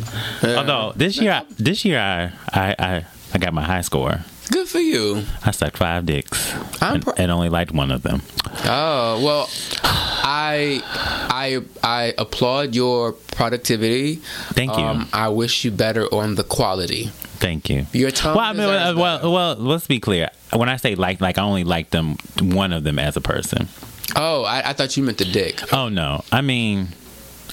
[0.42, 4.20] Although this year, I, this year I, I I I got my high score.
[4.50, 5.24] Good for you.
[5.42, 8.22] I sucked five dicks I'm and, pr- and only liked one of them.
[8.64, 9.48] Oh well,
[9.82, 10.82] I
[11.30, 14.16] I I applaud your productivity.
[14.52, 14.84] Thank you.
[14.84, 17.06] Um, I wish you better on the quality.
[17.40, 17.86] Thank you.
[17.92, 18.36] Your tongue.
[18.36, 20.30] Well, I mean, well, well, well, let's be clear.
[20.52, 23.68] When I say like, like I only like them, one of them as a person.
[24.14, 25.72] oh, I, I thought you meant the dick.
[25.72, 26.88] Oh no, I mean,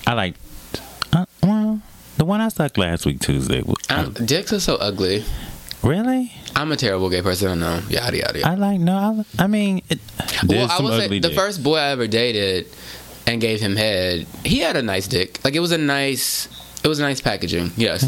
[0.05, 0.35] I like.
[1.13, 1.81] Uh, well,
[2.17, 3.61] the one I sucked last week Tuesday.
[3.61, 5.25] was- Um, dicks are so ugly.
[5.83, 6.31] really?
[6.55, 7.47] I'm a terrible gay person.
[7.49, 7.81] I know.
[7.89, 8.39] Yada yada.
[8.39, 8.47] yada.
[8.49, 9.25] I like no.
[9.37, 9.99] I, I mean, it,
[10.47, 12.67] well, I some will say ugly the first boy I ever dated
[13.27, 15.39] and gave him head, he had a nice dick.
[15.43, 16.47] Like it was a nice,
[16.83, 17.71] it was a nice packaging.
[17.77, 18.03] Yes,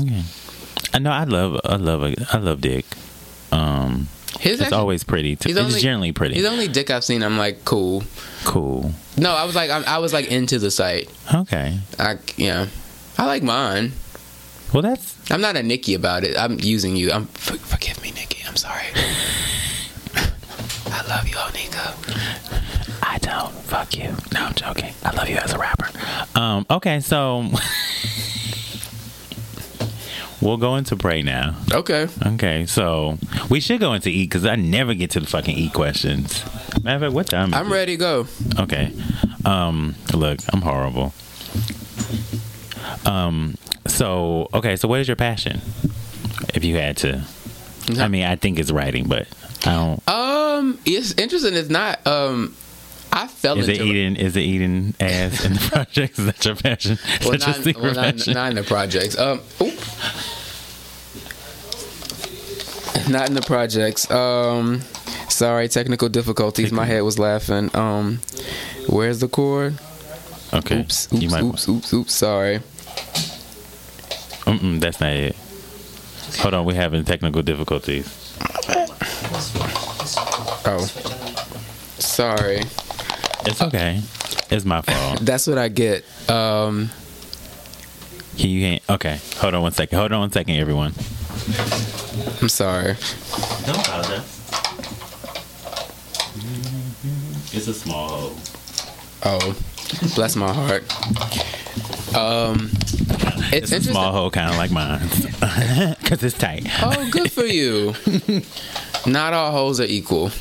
[0.94, 1.12] I know.
[1.12, 1.60] I love.
[1.64, 2.04] I love.
[2.32, 2.86] I love dick.
[3.52, 4.08] Um,
[4.40, 5.36] his it's actually- always pretty.
[5.36, 5.50] Too.
[5.50, 6.36] he's It's only- generally pretty.
[6.36, 7.24] He's the only dick I've seen.
[7.24, 8.04] I'm like cool.
[8.46, 8.92] cool.
[9.18, 11.10] No, I was like I, I was like into the site.
[11.34, 11.80] Okay.
[12.00, 12.68] I yeah,
[13.18, 13.94] I like mine.
[14.74, 16.36] Well, that's I'm not a Nicki about it.
[16.38, 17.12] I'm using you.
[17.12, 18.33] I'm forgive me, Nicki.
[18.54, 18.86] I'm sorry.
[20.86, 21.96] I love you, Onika.
[23.02, 23.52] I don't.
[23.52, 24.16] Fuck you.
[24.32, 24.94] No, I'm joking.
[25.04, 25.90] I love you as a rapper.
[26.40, 26.64] Um.
[26.70, 27.00] Okay.
[27.00, 27.50] So
[30.40, 31.56] we'll go into pray now.
[31.74, 32.08] Okay.
[32.28, 32.68] Okay.
[32.68, 33.18] So
[33.50, 36.44] we should go into eat because I never get to the fucking eat questions.
[36.84, 37.50] Matter of fact, what time?
[37.50, 37.76] is I'm it?
[37.76, 38.28] ready to go.
[38.60, 38.94] Okay.
[39.46, 39.96] Um.
[40.14, 41.12] Look, I'm horrible.
[43.08, 43.56] Um.
[43.88, 44.76] So okay.
[44.76, 45.62] So what is your passion?
[46.54, 47.24] If you had to,
[47.98, 49.28] I mean, I think it's writing, but
[49.66, 50.10] I don't.
[50.10, 51.54] Um, it's interesting.
[51.56, 52.06] It's not.
[52.08, 52.56] Um,
[53.12, 54.16] I fell Is it into eating?
[54.16, 56.18] Is it eating ass in the projects?
[56.20, 56.94] Is that your passion?
[56.94, 59.18] Is Well, your not, secret well, not, not in the projects.
[59.18, 59.74] Um, oop.
[63.10, 64.10] Not in the projects.
[64.10, 64.80] Um,
[65.30, 66.72] sorry, technical difficulties.
[66.72, 67.70] My head was laughing.
[67.76, 68.22] Um,
[68.88, 69.78] where's the cord?
[70.54, 72.14] okay, Oops, you oops, oops, oops, oops.
[72.14, 72.60] Sorry.
[74.46, 75.36] Mm-mm, that's not it.
[76.42, 78.08] Hold on, we're having technical difficulties.
[80.66, 80.86] Oh,
[82.00, 82.62] sorry.
[83.46, 84.02] It's okay.
[84.50, 85.20] It's my fault.
[85.22, 86.04] That's what I get.
[86.30, 86.90] Um,
[88.38, 88.84] Can you can't.
[88.90, 89.98] Okay, hold on one second.
[89.98, 90.94] Hold on one second, everyone.
[92.42, 92.96] I'm sorry.
[93.66, 94.40] Don't apologize.
[97.54, 98.36] It's a small hole.
[99.26, 99.56] Oh,
[100.16, 100.84] bless my heart.
[102.16, 102.70] Um,
[103.52, 105.00] It's it's, a small hole, kind of like mine,
[106.02, 106.68] because it's tight.
[106.82, 107.94] Oh, good for you.
[109.06, 110.32] Not all holes are equal.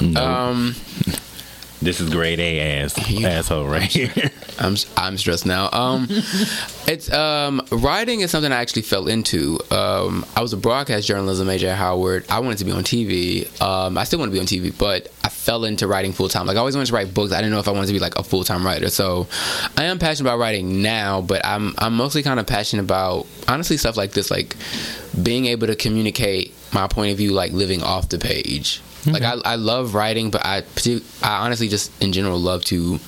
[0.00, 0.74] No, Um,
[1.84, 3.28] this is grade A ass Yeah.
[3.38, 4.12] asshole right here.
[4.58, 5.68] I'm I'm stressed now.
[5.72, 6.06] Um,
[6.88, 9.58] it's um writing is something I actually fell into.
[9.70, 12.24] Um, I was a broadcast journalism major at Howard.
[12.30, 13.60] I wanted to be on TV.
[13.60, 16.46] Um, I still want to be on TV, but I fell into writing full time.
[16.46, 17.32] Like I always wanted to write books.
[17.32, 18.88] I didn't know if I wanted to be like a full time writer.
[18.88, 19.26] So
[19.76, 23.76] I am passionate about writing now, but I'm I'm mostly kind of passionate about honestly
[23.76, 24.56] stuff like this, like
[25.22, 28.80] being able to communicate my point of view, like living off the page.
[29.06, 30.62] Like I, I love writing, but I
[31.22, 32.98] I honestly just in general love to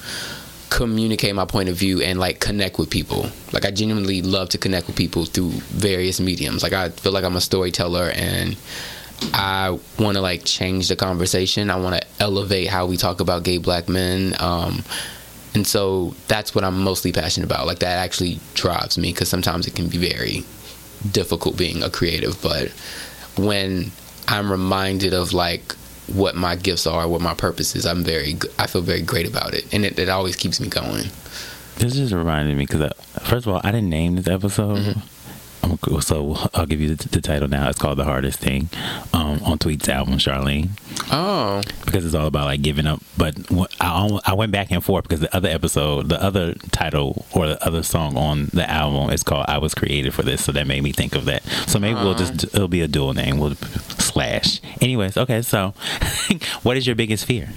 [0.69, 3.27] communicate my point of view and like connect with people.
[3.53, 6.63] Like I genuinely love to connect with people through various mediums.
[6.63, 8.57] Like I feel like I'm a storyteller and
[9.33, 11.71] I want to like change the conversation.
[11.71, 14.35] I want to elevate how we talk about gay black men.
[14.39, 14.85] Um,
[15.55, 17.67] and so that's what I'm mostly passionate about.
[17.67, 20.45] Like that actually drives me because sometimes it can be very
[21.11, 22.41] difficult being a creative.
[22.43, 22.69] But
[23.39, 23.93] when
[24.29, 25.75] I'm reminded of like
[26.13, 29.55] what my gifts are, what my purpose is, I'm very, I feel very great about
[29.55, 31.07] it, and it, it always keeps me going.
[31.77, 32.93] This just reminded me because
[33.25, 34.79] first of all, I didn't name this episode.
[34.79, 35.01] Mm-hmm.
[36.01, 37.69] So I'll give you the, the title now.
[37.69, 38.69] It's called "The Hardest Thing"
[39.12, 40.71] um, on Tweet's album, Charlene,
[41.11, 43.03] Oh, because it's all about like giving up.
[43.17, 43.37] But
[43.81, 47.64] I I went back and forth because the other episode, the other title or the
[47.67, 50.83] other song on the album is called "I Was Created for This," so that made
[50.83, 51.43] me think of that.
[51.67, 53.39] So maybe we'll just it'll be a dual name.
[53.39, 53.55] We'll
[53.99, 54.61] slash.
[54.81, 55.43] Anyways, okay.
[55.43, 55.75] So,
[56.62, 57.49] what is your biggest fear?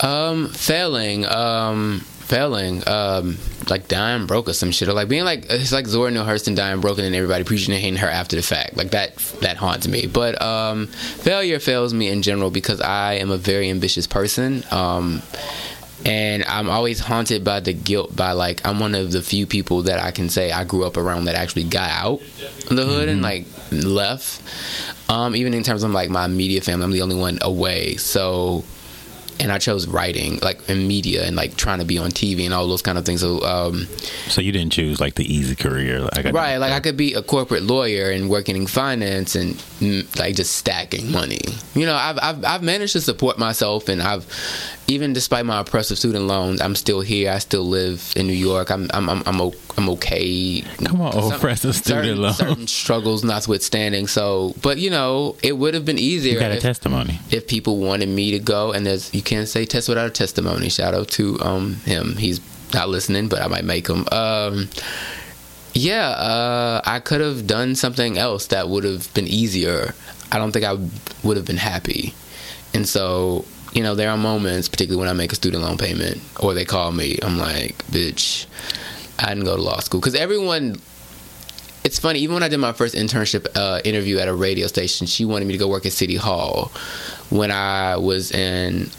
[0.00, 2.04] um, failing, um,
[2.34, 3.38] failing, um,
[3.70, 6.56] like dying broke or some shit, or like being like it's like Zora Neale Hurston
[6.56, 8.76] dying broken and everybody preaching and hating her after the fact.
[8.76, 10.06] Like that, that haunts me.
[10.08, 14.64] But um, failure fails me in general because I am a very ambitious person.
[14.72, 15.22] Um,
[16.04, 19.82] and I'm always haunted by the guilt by like I'm one of the few people
[19.82, 22.20] that I can say I grew up around that actually got out
[22.68, 24.42] of the hood and like left.
[25.08, 27.94] Um, even in terms of like my immediate family, I'm the only one away.
[27.94, 28.64] So
[29.40, 32.54] and I chose writing, like in media and like trying to be on TV and
[32.54, 33.20] all those kind of things.
[33.20, 33.86] So um,
[34.28, 37.14] So you didn't choose like the easy career, like I right, like I could be
[37.14, 41.40] a corporate lawyer and working in finance and mm, like just stacking money.
[41.74, 44.26] You know, I've I've, I've managed to support myself and I've
[44.86, 47.30] even despite my oppressive student loans, I'm still here.
[47.32, 48.70] I still live in New York.
[48.70, 50.60] I'm I'm I'm I'm, I'm okay.
[50.84, 52.32] Come on, Some- oppressive student certain, loan.
[52.34, 54.06] certain struggles notwithstanding.
[54.06, 57.18] So, but you know, it would have been easier You got a testimony.
[57.30, 60.68] if people wanted me to go and there's you can't say test without a testimony.
[60.68, 62.16] Shout out to um him.
[62.16, 62.40] He's
[62.72, 64.06] not listening but i might make him.
[64.12, 64.68] Um
[65.76, 69.94] yeah uh i could have done something else that would have been easier.
[70.30, 70.76] I don't think i
[71.22, 72.14] would have been happy.
[72.72, 76.20] And so you know there are moments particularly when i make a student loan payment
[76.40, 78.46] or they call me i'm like bitch
[79.18, 80.00] i didn't go to law school.
[80.00, 80.76] Because everyone
[81.82, 85.06] it's funny even when i did my first internship uh, interview at a radio station
[85.06, 86.70] she wanted me to go work at city hall.
[87.30, 88.90] When i was in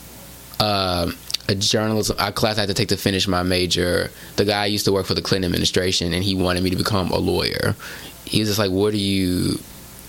[0.60, 1.16] um
[1.48, 4.10] a journalism a class i had to take to finish my major.
[4.36, 7.12] The guy used to work for the clinton administration and he wanted me to become
[7.12, 7.76] a lawyer.
[8.26, 9.60] He was just like what are you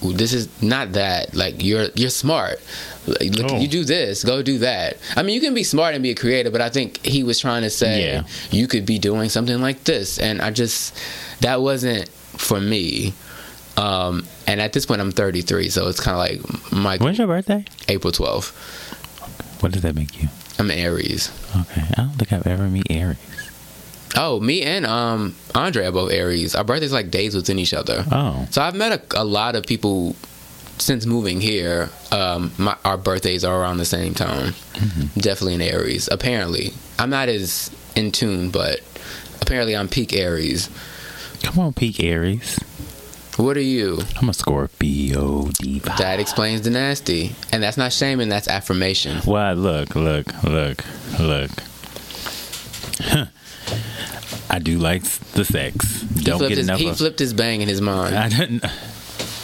[0.03, 1.35] this is not that.
[1.35, 2.61] Like you're you're smart.
[3.07, 3.59] Like, look, Oh.
[3.61, 4.97] you do this go do that.
[5.17, 7.39] I mean you can be smart and be a creator but i think he was
[7.39, 8.23] trying to say Yeah.
[8.51, 10.19] you could be doing something like this.
[10.19, 10.97] And i just
[11.41, 13.13] that wasn't for me.
[13.77, 17.27] Um and at this point i'm 33 so it's kind of like my When's your
[17.27, 17.65] birthday?
[17.89, 18.86] april 12th
[19.61, 20.29] What does that make you?
[20.59, 21.31] i'm aries.
[21.55, 23.19] Okay, I don't think I've ever met Aries.
[24.17, 26.55] oh me and um andre are both aries.
[26.55, 28.05] Our birthdays like days within each other.
[28.11, 30.17] Oh, so i've met a, a lot of people
[30.79, 31.91] since moving here.
[32.11, 34.55] Um my, our birthdays are around the same time.
[35.19, 36.09] Definitely an aries.
[36.11, 38.81] Apparently i'm not as in tune but
[39.43, 40.71] apparently i'm peak aries.
[41.43, 42.59] Come on, peak Aries.
[43.37, 45.95] What are you I'm a Scorpio diva.
[45.99, 47.35] That explains the nasty.
[47.53, 49.19] And that's not shaming, that's affirmation.
[49.19, 49.53] Why?
[49.53, 50.85] look, look, look,
[51.19, 51.51] look.
[54.49, 56.03] I do like the sex.
[56.15, 56.97] He Don't get his, enough he of.
[56.97, 58.15] flipped his bang in his mind.
[58.17, 58.65] I didn't.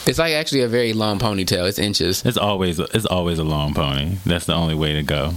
[0.07, 1.68] It's like actually a very long ponytail.
[1.68, 2.24] It's inches.
[2.24, 4.16] It's always it's always a long pony.
[4.26, 5.32] That's the only way to go.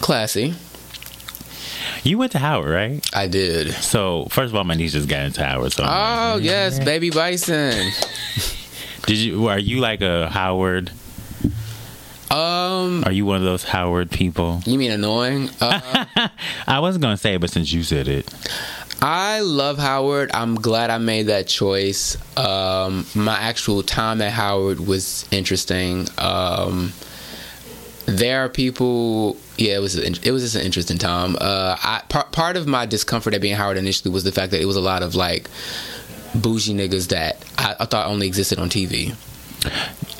[0.00, 0.54] Classy.
[2.06, 3.04] You went to Howard, right?
[3.16, 3.72] I did.
[3.72, 5.72] So first of all, my niece just got into Howard.
[5.72, 7.90] So Oh, yes, baby bison.
[9.06, 9.48] did you?
[9.48, 10.92] Are you like a Howard?
[12.30, 14.62] Um, Are you one of those Howard people?
[14.66, 15.50] you mean annoying?
[15.60, 16.28] Uh,
[16.66, 18.32] I wasn't gonna say it, but since you said it,
[19.02, 20.30] I love Howard.
[20.32, 22.16] I'm glad I made that choice.
[22.36, 26.06] Um, my actual time at Howard was interesting.
[26.18, 26.92] Um,
[28.06, 29.36] there are people.
[29.58, 31.36] Yeah, it was it was just an interesting time.
[31.40, 34.60] Uh, I part part of my discomfort at being Howard initially was the fact that
[34.60, 35.50] it was a lot of like
[36.34, 39.14] bougie niggas that I, I thought only existed on TV.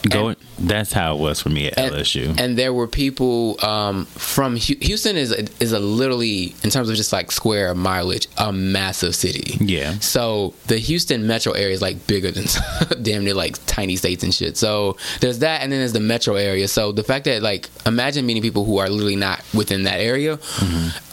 [0.08, 0.34] Go.
[0.58, 2.38] That's how it was for me at and, LSU.
[2.38, 6.96] And there were people um, from Houston is a, is a literally in terms of
[6.96, 9.56] just like square mileage a massive city.
[9.64, 9.98] Yeah.
[9.98, 12.44] So the Houston metro area is like bigger than
[13.02, 14.56] damn near like tiny states and shit.
[14.56, 16.68] So there's that, and then there's the metro area.
[16.68, 20.38] So the fact that like imagine meeting people who are literally not within that area.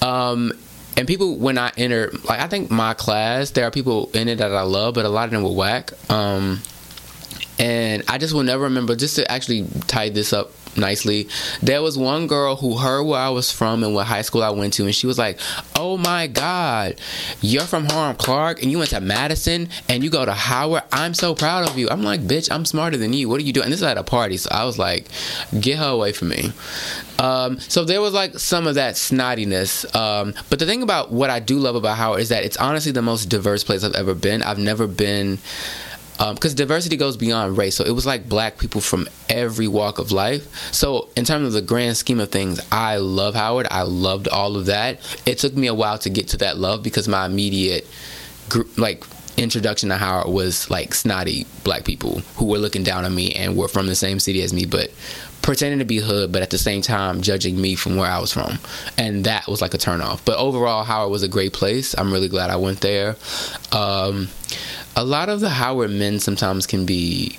[0.02, 0.54] Um,
[0.96, 4.38] and people when I enter, like I think my class, there are people in it
[4.38, 5.92] that I love, but a lot of them were whack.
[6.10, 6.62] Um,
[7.64, 8.94] and I just will never remember.
[8.94, 11.30] Just to actually tie this up nicely,
[11.62, 14.50] there was one girl who heard where I was from and what high school I
[14.50, 15.40] went to, and she was like,
[15.78, 17.00] "Oh my God,
[17.40, 20.84] you're from Hiram Clarke, and you went to Madison, and you go to Howard.
[20.92, 23.30] I'm so proud of you." I'm like, "Bitch, I'm smarter than you.
[23.30, 25.08] What are you doing?" And this is at a party, so I was like,
[25.58, 26.52] "Get her away from me."
[27.20, 29.86] Um, so there was like some of that snottiness.
[29.96, 32.92] Um, but the thing about what I do love about Howard is that it's honestly
[32.92, 34.44] the most diverse place I've ever been.
[34.44, 35.40] I've never been
[36.20, 37.76] Um, because diversity goes beyond race.
[37.76, 40.72] So it was like black people from every walk of life.
[40.72, 43.68] So in terms of the grand scheme of things, I love Howard.
[43.72, 45.00] I loved all of that.
[45.26, 47.88] It took me a while to get to that love because my immediate
[48.50, 49.04] gr- like
[49.38, 53.58] introduction to Howard was like snotty black people who were looking down on me and
[53.58, 54.92] were from the same city as me, but
[55.44, 58.34] pretending to be hood, but at the same time judging me from where I was
[58.34, 58.58] from,
[58.98, 60.22] and that was like a turnoff.
[60.26, 61.94] But overall, Howard was a great place.
[61.96, 63.16] I'm really glad I went there.
[63.72, 64.30] Um,
[64.96, 67.38] a lot of the Howard men sometimes can be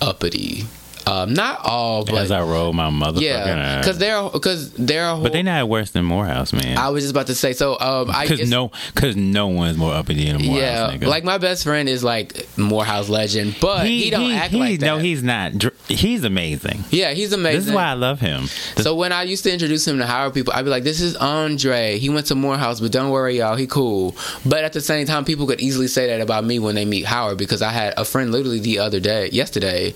[0.00, 0.64] uppity.
[1.10, 5.16] Um, not all, but As I roll my motherfucking yeah, because they're because they're.
[5.16, 6.78] But they not worse than Morehouse, man.
[6.78, 7.52] I was just about to say.
[7.52, 11.06] So um, I Because no, because no one's more uppity than a Morehouse yeah, nigga.
[11.08, 14.86] like my best friend is like Morehouse legend, but he, don't act like that.
[14.86, 15.52] No, he's not.
[15.88, 16.84] He's amazing.
[16.90, 17.58] yeah, he's amazing.
[17.60, 18.44] This is why I love him.
[18.76, 21.00] The- So when I used to introduce him to Howard people, I'd be like, "This
[21.00, 21.98] is Andre.
[21.98, 24.14] He went to Morehouse, but don't worry, y'all, he cool."
[24.46, 27.06] But at the same time, people could easily say that about me when they meet
[27.06, 29.94] Howard because I had a friend literally the other day, yesterday,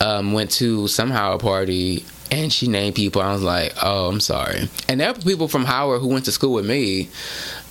[0.00, 3.22] um, went to somehow a party and she named people.
[3.22, 6.32] I was like, "Oh, I'm sorry." And there were people from Howard who went to
[6.32, 7.08] school with me.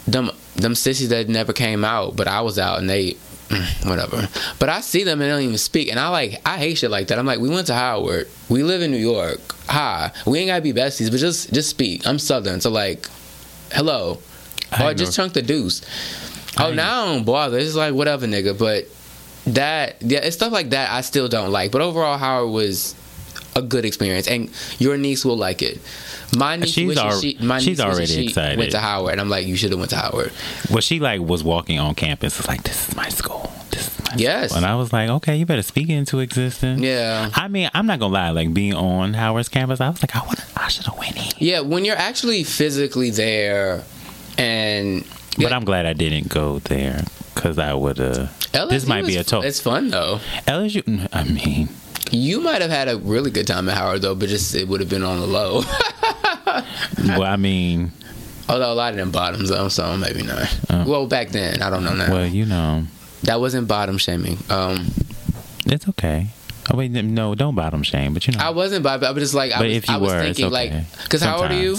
[0.07, 3.13] Them them sissies that never came out, but I was out and they
[3.49, 4.28] mm, whatever.
[4.59, 5.89] But I see them and they don't even speak.
[5.89, 7.19] And I like I hate shit like that.
[7.19, 8.28] I'm like, we went to Howard.
[8.49, 9.39] We live in New York.
[9.67, 10.11] Hi.
[10.25, 12.07] We ain't gotta be besties, but just just speak.
[12.07, 13.07] I'm southern, so like,
[13.71, 14.19] hello.
[14.82, 15.82] Or just no- chunk the deuce.
[16.57, 17.57] I Oh now I don't bother.
[17.57, 18.57] It's like whatever nigga.
[18.57, 18.88] But
[19.48, 21.72] that yeah, it's stuff like that I still don't like.
[21.72, 22.95] But overall Howard was
[23.56, 24.28] a good experience.
[24.28, 25.80] And your niece will like it.
[26.38, 28.60] My niece She's al- she my she's niece already she excited.
[28.60, 30.32] went to Howard and I'm like, you should have went to Howard.
[30.70, 32.38] Well, she like was walking on campus.
[32.39, 33.52] It's like this is my school.
[33.72, 34.50] This is my Yes.
[34.50, 34.58] school.
[34.58, 36.82] And I was like, okay, you better speak into existence.
[36.82, 37.30] Yeah.
[37.34, 38.30] I mean, I'm not gonna lie.
[38.32, 40.43] Like being on Howard's campus, I was like, I want.
[40.58, 41.32] I should have went in.
[41.38, 43.84] Yeah, when you're actually physically there
[44.38, 45.06] and
[45.38, 47.04] But I'm glad I didn't go there
[47.38, 48.38] because I would have.
[48.70, 49.44] This LSU might be a total.
[49.48, 50.20] It's fun though.
[50.48, 51.08] LSU.
[51.14, 51.70] I mean,
[52.12, 54.80] You might have had a really good time at Howard though, but just it would
[54.82, 55.62] have been on the low.
[57.18, 57.92] well, I mean,
[58.50, 60.60] Although a lot of them bottoms though, so maybe not.
[60.70, 60.86] Uh.
[60.88, 62.12] well, back then, I don't know now.
[62.12, 62.86] well, you know,
[63.24, 64.38] that wasn't bottom shaming.
[64.50, 64.88] Um,
[65.66, 66.28] it's okay.
[66.70, 68.13] Oh wait, no, don't bottom shame.
[68.13, 69.05] But you know, I wasn't bottom.
[69.05, 70.53] I was just like, I but was, if you I was were, thinking okay.
[70.53, 71.78] like, because how old are you?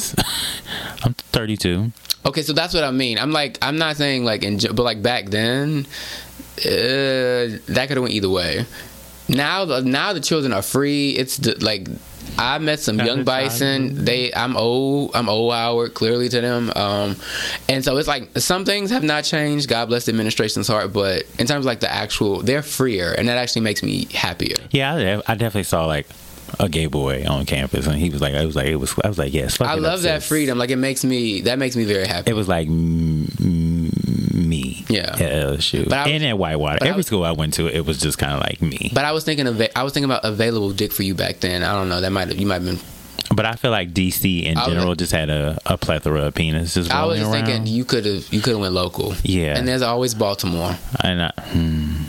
[1.04, 1.92] I'm 32.
[2.26, 3.18] Okay, so that's what I mean.
[3.18, 5.86] I'm like, I'm not saying like, in, but like back then,
[6.58, 8.64] uh, that could have went either way.
[9.28, 11.10] Now, the now the children are free.
[11.10, 11.86] It's the, like
[12.36, 14.04] I met some young bison.
[14.04, 15.12] They, I'm old.
[15.14, 16.72] I'm old Howard, clearly to them.
[16.76, 17.16] Um,
[17.68, 19.68] and so it's like some things have not changed.
[19.68, 23.28] God bless the administration's heart, but in terms of like the actual, they're freer, and
[23.28, 24.56] that actually makes me happier.
[24.70, 26.06] Yeah, I, I definitely saw like
[26.58, 28.94] a gay boy on campus, and he was like, I was like, it was.
[29.04, 30.58] I was like, yes, I it up, love that freedom.
[30.58, 32.30] Like it makes me that makes me very happy.
[32.30, 33.97] It was like mm, mm,
[34.34, 34.84] me.
[34.88, 35.12] Yeah.
[35.14, 36.78] at LSU But I and at Whitewater.
[36.80, 38.90] but I Every school I went to, it was just kind of like me.
[38.94, 41.62] But I was thinking of I was thinking about available dick for you back then.
[41.62, 42.00] I don't know.
[42.00, 42.78] That might have you might have been
[43.34, 46.34] But I feel like DC in I was- general just had a, a plethora of
[46.34, 49.14] penis just I was thinking you could have you could have went local.
[49.22, 49.56] Yeah.
[49.58, 50.76] And there's always Baltimore.
[51.00, 52.02] I, hmm,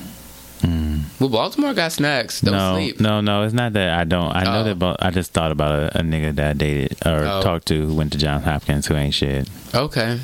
[1.20, 2.40] Well, Baltimore got snacks.
[2.42, 3.00] Don't no, sleep.
[3.02, 3.44] no, no.
[3.44, 4.32] It's not that I don't.
[4.34, 4.64] I know Oh.
[4.64, 4.80] that.
[4.80, 7.42] But I just thought about a, a nigga that I dated or Oh.
[7.42, 9.50] talked to who went to Johns Hopkins who ain't shit.
[9.76, 10.18] Okay.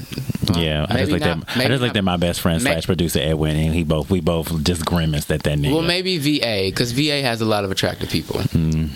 [0.50, 2.64] Well, yeah, I just looked not- at I just looked not- at my best friend
[2.64, 5.74] may- slash producer Edwin, and he both we both just grimaced at that nigga.
[5.74, 8.40] Well, maybe VA because VA has a lot of attractive people.
[8.40, 8.90] Mm.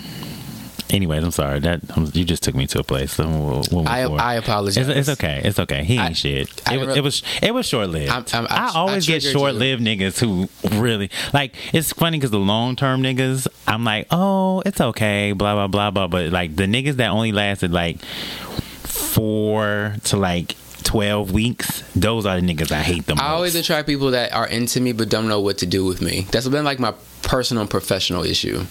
[0.90, 3.12] Anyways, I'm sorry that um, you just took me to a place.
[3.12, 4.00] So we'll, we'll I.
[4.02, 4.88] I apologize.
[4.88, 5.40] It's, it's okay.
[5.44, 5.84] It's okay.
[5.84, 6.48] He ain't I- shit.
[6.70, 8.10] It was, it was it was short lived.
[8.34, 10.48] I, I- always get short lived niggas who
[10.80, 11.54] really like.
[11.72, 15.90] It's funny because the long term niggas, I'm like, oh, it's okay, blah blah blah
[15.92, 16.08] blah.
[16.08, 22.40] But like the niggas that only lasted like four to like twelve weeks, those are
[22.40, 23.22] the niggas I hate the most.
[23.24, 26.02] I always attract people that are into me but don't know what to do with
[26.02, 26.26] me.
[26.32, 28.64] That's been like my personal and professional issue.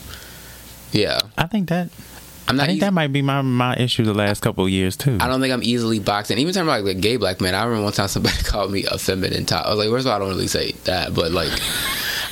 [0.92, 1.90] Yeah, I think that
[2.50, 4.98] I'm I think easy- that might be my my issue the last couple of years
[4.98, 5.18] too.
[5.22, 6.40] I don't think I'm easily boxed in.
[6.40, 8.86] Even talking about like the gay black man, I remember one time somebody called me
[8.86, 9.66] a feminine top.
[9.68, 11.52] I was like, first of all, I don't really say that, but like,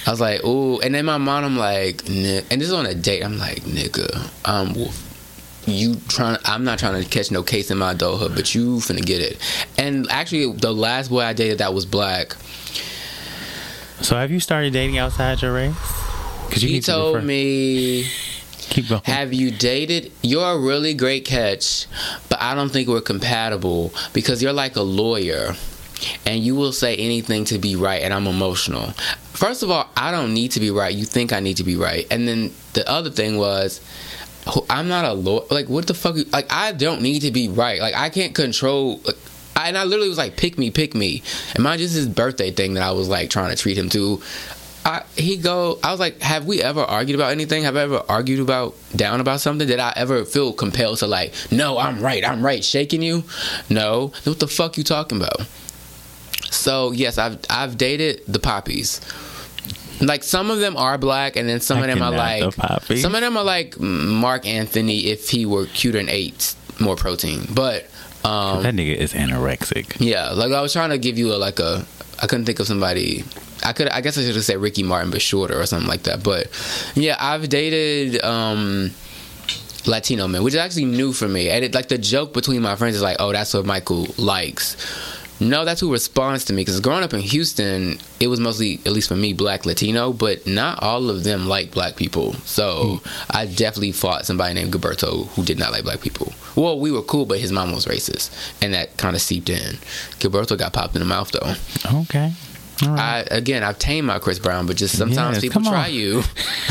[0.07, 0.79] I was like, ooh.
[0.81, 3.23] And then my mom, I'm like, and this is on a date.
[3.23, 4.73] I'm like, nigga, um,
[5.67, 6.39] you trying?
[6.45, 9.37] I'm not trying to catch no case in my adulthood, but you finna get it.
[9.77, 12.35] And actually, the last boy I dated that was black,
[14.01, 15.75] so have you started dating outside your race?
[16.47, 18.09] Because he told me.
[18.69, 19.01] Keep going.
[19.05, 20.11] Have you dated?
[20.21, 21.87] You're a really great catch,
[22.29, 25.53] but I don't think we're compatible because you're like a lawyer
[26.25, 28.91] and you will say anything to be right, and I'm emotional.
[29.33, 30.93] First of all, I don't need to be right.
[30.93, 32.05] You think I need to be right.
[32.11, 33.81] And then the other thing was,
[34.69, 35.45] I'm not a lawyer.
[35.49, 36.15] Like, what the fuck?
[36.31, 37.79] Like, I don't need to be right.
[37.81, 38.99] Like, I can't control.
[39.03, 39.17] Like,
[39.55, 41.23] I, and I literally was like, pick me, pick me.
[41.55, 44.21] And mind just his birthday thing that I was like trying to treat him to.
[44.87, 45.79] I, he go.
[45.83, 47.63] I was like, have we ever argued about anything?
[47.63, 49.67] Have I ever argued about down about something?
[49.67, 53.25] Did I ever feel compelled to like, no, I'm right, I'm right, shaking you?
[53.69, 54.13] No.
[54.23, 55.45] Then what the fuck you talking about?
[56.49, 59.01] So yes, I've I've dated the poppies.
[59.99, 62.55] Like some of them are black, and then some I of them are like
[62.87, 66.95] the some of them are like Marc Anthony if he were cuter and ate more
[66.95, 67.45] protein.
[67.53, 67.89] But
[68.23, 69.97] um, that nigga is anorexic.
[69.99, 71.85] yeah, like I was trying to give you a like a.
[72.21, 73.25] I couldn't think of somebody.
[73.63, 73.89] I could.
[73.89, 76.23] I guess I should have said Ricky Martin, but shorter or something like that.
[76.23, 76.47] But
[76.95, 78.91] yeah, I've dated um,
[79.85, 81.49] Latino men, which is actually new for me.
[81.49, 84.77] And it, like the joke between my friends is like, "Oh, that's what Michael likes."
[85.39, 86.63] No, that's who responds to me.
[86.63, 90.47] Because growing up in Houston, it was mostly, at least for me, black Latino, but
[90.47, 92.33] not all of them like black people.
[92.45, 96.33] So I definitely fought somebody named Gilberto who did not like black people.
[96.55, 98.31] Well, we were cool, but his mom was racist,
[98.63, 99.75] and that kind of seeped in.
[100.19, 101.53] Gilberto got popped in the mouth though.
[102.01, 102.33] Okay.
[102.85, 102.99] Right.
[102.99, 106.23] I again, I've tamed my Chris Brown, but just sometimes Yes, people try you.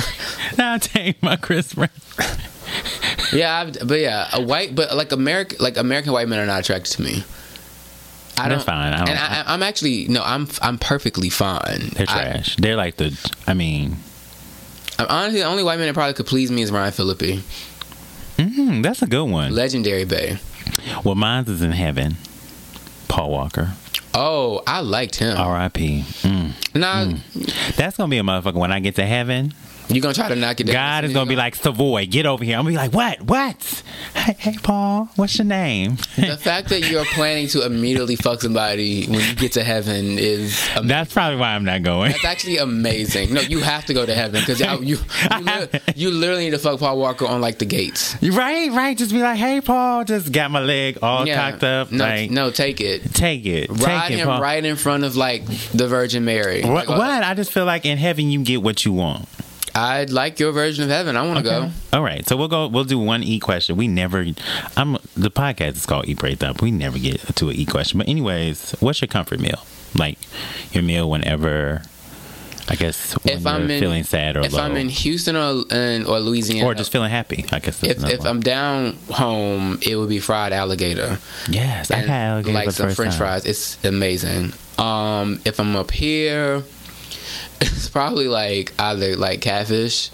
[0.58, 1.88] now take my Chris Brown.
[3.32, 6.60] yeah, I've, but yeah, a white, but like American, like American white men are not
[6.60, 7.24] attracted to me.
[8.38, 8.92] I That's fine.
[8.92, 11.88] I don't- and I, I'm actually no, I'm I'm perfectly fine.
[11.94, 12.56] They're I- trash.
[12.56, 13.18] They're like the.
[13.46, 13.96] I mean,
[14.98, 17.40] I'm honestly the only white man that probably could please me is Ryan Phillippe,
[18.38, 19.54] mm, that's a good one.
[19.54, 20.38] legendary Bay.
[21.04, 22.16] Well, mine's is in heaven.
[23.08, 23.72] Paul Walker.
[24.18, 25.36] Oh, I liked him.
[25.36, 26.04] R.I.P.
[26.22, 26.74] Mm.
[26.74, 27.12] Nah,
[27.76, 29.52] That's gonna be a motherfucker when I get to heaven.
[29.88, 30.72] You gonna try to knock it down?
[30.74, 32.56] God is gonna be like Savoy, get over here.
[32.56, 33.22] I'm gonna be like, what?
[33.22, 33.82] What?
[34.14, 35.96] Hey, hey, Paul, what's your name?
[36.16, 40.60] the fact that you're planning to immediately fuck somebody when you get to heaven is
[40.70, 40.88] amazing.
[40.88, 42.12] That's probably why I'm not going.
[42.12, 43.32] That's actually amazing.
[43.32, 44.98] No, you have to go to heaven because you you,
[45.40, 48.16] li- you literally need to fuck Paul Walker on like the gates.
[48.22, 48.96] right, right.
[48.96, 51.92] Just be like, hey, Paul, just got my leg all cocked up.
[51.92, 53.14] No, like, no, take it.
[53.14, 54.40] take it, Ride take it, him Paul.
[54.40, 56.62] right in front of like the Virgin Mary.
[56.62, 56.88] What?
[56.88, 57.22] Like, uh, what?
[57.22, 59.28] I just feel like in heaven you get what you want.
[59.76, 61.16] I'd like your version of heaven.
[61.16, 61.70] I want to go.
[61.92, 62.66] All right, so we'll go.
[62.66, 63.76] We'll do one e question.
[63.76, 64.24] We never.
[64.76, 66.62] I'm the podcast is called Eat Pray Thot.
[66.62, 67.98] We never get to an e question.
[67.98, 69.64] But anyways, what's your comfort meal?
[69.94, 70.18] Like
[70.72, 71.82] your meal whenever.
[72.68, 75.36] I guess when If you're I'm in- feeling sad or If low, I'm in Houston
[75.36, 77.44] or and, or Louisiana, or just feeling happy.
[77.52, 77.80] I guess.
[77.84, 78.24] If if.
[78.26, 81.18] I'm down home, it would be fried alligator.
[81.48, 83.18] yes, I had alligator like some French time.
[83.18, 83.44] fries.
[83.46, 84.52] It's amazing.
[84.78, 86.64] Um, if I'm up here,
[87.60, 90.10] it's probably like either like catfish,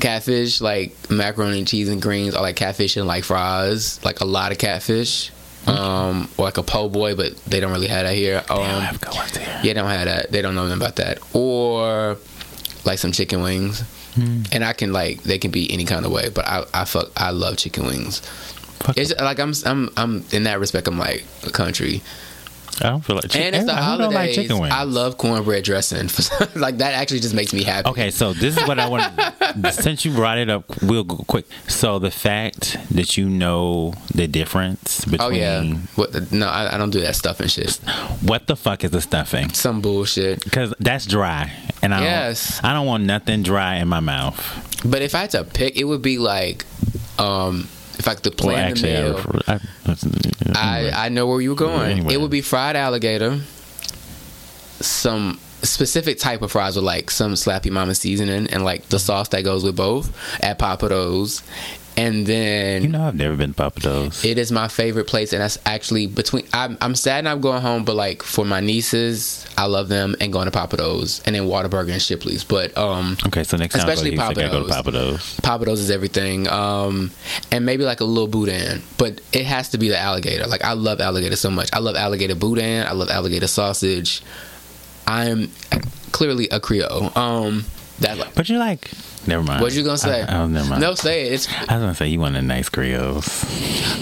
[0.00, 4.24] catfish like macaroni and cheese and greens, or like catfish and like fries, like a
[4.24, 5.30] lot of catfish.
[5.66, 8.42] Um, or like a po' boy, but they don't really have that here.
[8.50, 9.48] Um, They don't have good ones here.
[9.48, 10.30] yeah, they don't have that.
[10.30, 11.20] They don't know nothing about that.
[11.34, 12.18] Or
[12.84, 13.80] like some chicken wings.
[14.14, 14.42] Hmm.
[14.52, 17.10] And I can like they can be any kind of way, but I I fuck
[17.16, 18.20] I love chicken wings.
[18.80, 22.02] Fuck It's like I'm I'm I'm in that respect I'm like a country.
[22.82, 23.42] I don't feel like chicken.
[23.48, 24.14] And it's the holidays.
[24.14, 24.74] like chicken wings?
[24.74, 26.08] I love cornbread dressing.
[26.60, 27.88] like that actually just makes me happy.
[27.90, 29.12] Okay, so this is what I want.
[29.74, 31.46] since you brought it up, we'll go quick.
[31.68, 35.62] So the fact that you know the difference between Oh yeah.
[35.94, 37.76] What the, no, I, I don't do that stuff and shit.
[38.22, 39.50] what the fuck is the stuffing?
[39.50, 40.42] Some bullshit.
[40.44, 41.52] Because that's dry,
[41.82, 42.60] and I Yes.
[42.60, 44.80] don't, I don't want nothing dry in my mouth.
[44.84, 46.66] But if I had to pick, it would be like
[47.18, 49.60] um if I could Well, plan actually, the I, meal.
[50.44, 51.90] Refer, I, I, I know where you were going.
[51.90, 52.14] Anyway.
[52.14, 53.40] It would be fried alligator,
[54.80, 58.96] some specific type of fries with like some Slap Ya Mama seasoning and like the
[58.96, 59.06] mm-hmm.
[59.06, 61.42] sauce that goes with both at Pappadeaux,
[61.96, 64.24] and then You know, I've never been to Pappadeaux.
[64.24, 66.44] it is my favorite place, and that's actually between.
[66.52, 70.32] I'm, I'm sad not going home, but like for my nieces, I love them and
[70.32, 72.42] going to Pappadeaux, and then Whataburger and Shipley's.
[72.44, 75.14] But um, Okay, so next time Especially I go to Houston, I go to Pappadeaux.
[75.40, 75.40] Pappadeaux.
[75.64, 77.10] Pappadeaux is everything, um,
[77.52, 80.46] and maybe like a little boudin, but it has to be the alligator.
[80.46, 81.68] Like I love alligator so much.
[81.72, 82.86] I love alligator boudin.
[82.86, 84.22] I love alligator sausage.
[85.06, 85.50] I'm
[86.12, 87.16] clearly a Creole.
[87.16, 87.64] Um,
[88.00, 88.90] that like, But you're like,
[89.26, 89.60] never mind.
[89.62, 90.22] what you gonna say?
[90.22, 90.80] I, oh, never mind.
[90.82, 91.32] No, say it.
[91.34, 93.44] It's I was gonna say you want a nice Creoles.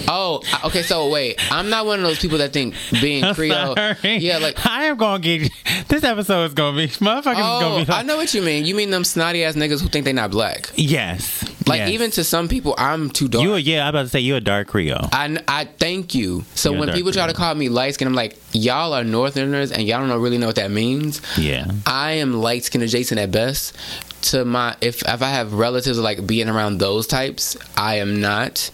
[0.07, 0.81] oh, okay.
[0.83, 3.75] So wait, I'm not one of those people that think being I'm Creole.
[3.75, 4.17] sorry.
[4.17, 5.51] Yeah, like I am gonna get
[5.87, 8.41] this episode is gonna be motherfuckers is gonna oh, be like, I know what you
[8.41, 8.65] mean.
[8.65, 10.69] You mean them snotty ass niggas who think they not black?
[10.75, 11.89] yes, Like yes.
[11.89, 13.43] even to some people, I'm too dark.
[13.43, 13.53] you.
[13.53, 15.09] Are, yeah, I'm about to say you're a dark Creole.
[15.11, 16.43] I, I thank you.
[16.55, 19.71] So You're when people try to call me light skin, I'm like, y'all are Northerners
[19.71, 21.21] and y'all don't know, really know what that means.
[21.37, 23.75] yeah, I am light skin adjacent at best.
[24.23, 28.71] To my if if I have relatives like being around those types, I am not.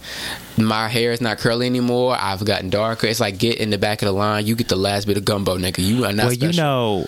[0.56, 2.16] My hair is not curly anymore.
[2.18, 3.06] I've gotten darker.
[3.06, 4.46] It's like get in the back of the line.
[4.46, 5.78] You get the last bit of gumbo, nigga.
[5.78, 6.50] You are not well, special.
[6.50, 7.06] you know,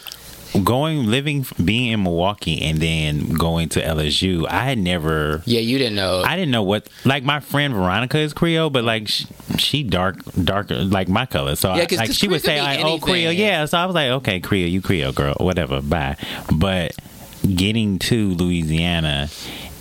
[0.64, 5.43] going living being in Milwaukee and then going to LSU, I had never.
[5.45, 6.22] yeah, you didn't know.
[6.24, 9.26] I didn't know what like my friend Veronica is Creole, but like she,
[9.57, 11.57] she dark darker like my color.
[11.57, 13.05] So Yeah, I, like she would Creole say could be like, "Oh.
[13.05, 16.16] Creole." Yeah, so I was like, "Okay, Creole, you Creole girl, whatever, bye."
[16.53, 16.95] But
[17.43, 19.28] getting to Louisiana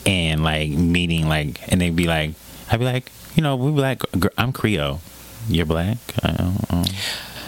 [0.06, 2.32] and like meeting like and they'd be like,
[2.72, 4.02] I'd be like, you know, we like,
[4.38, 5.00] I'm Creole.
[5.48, 5.98] You're black.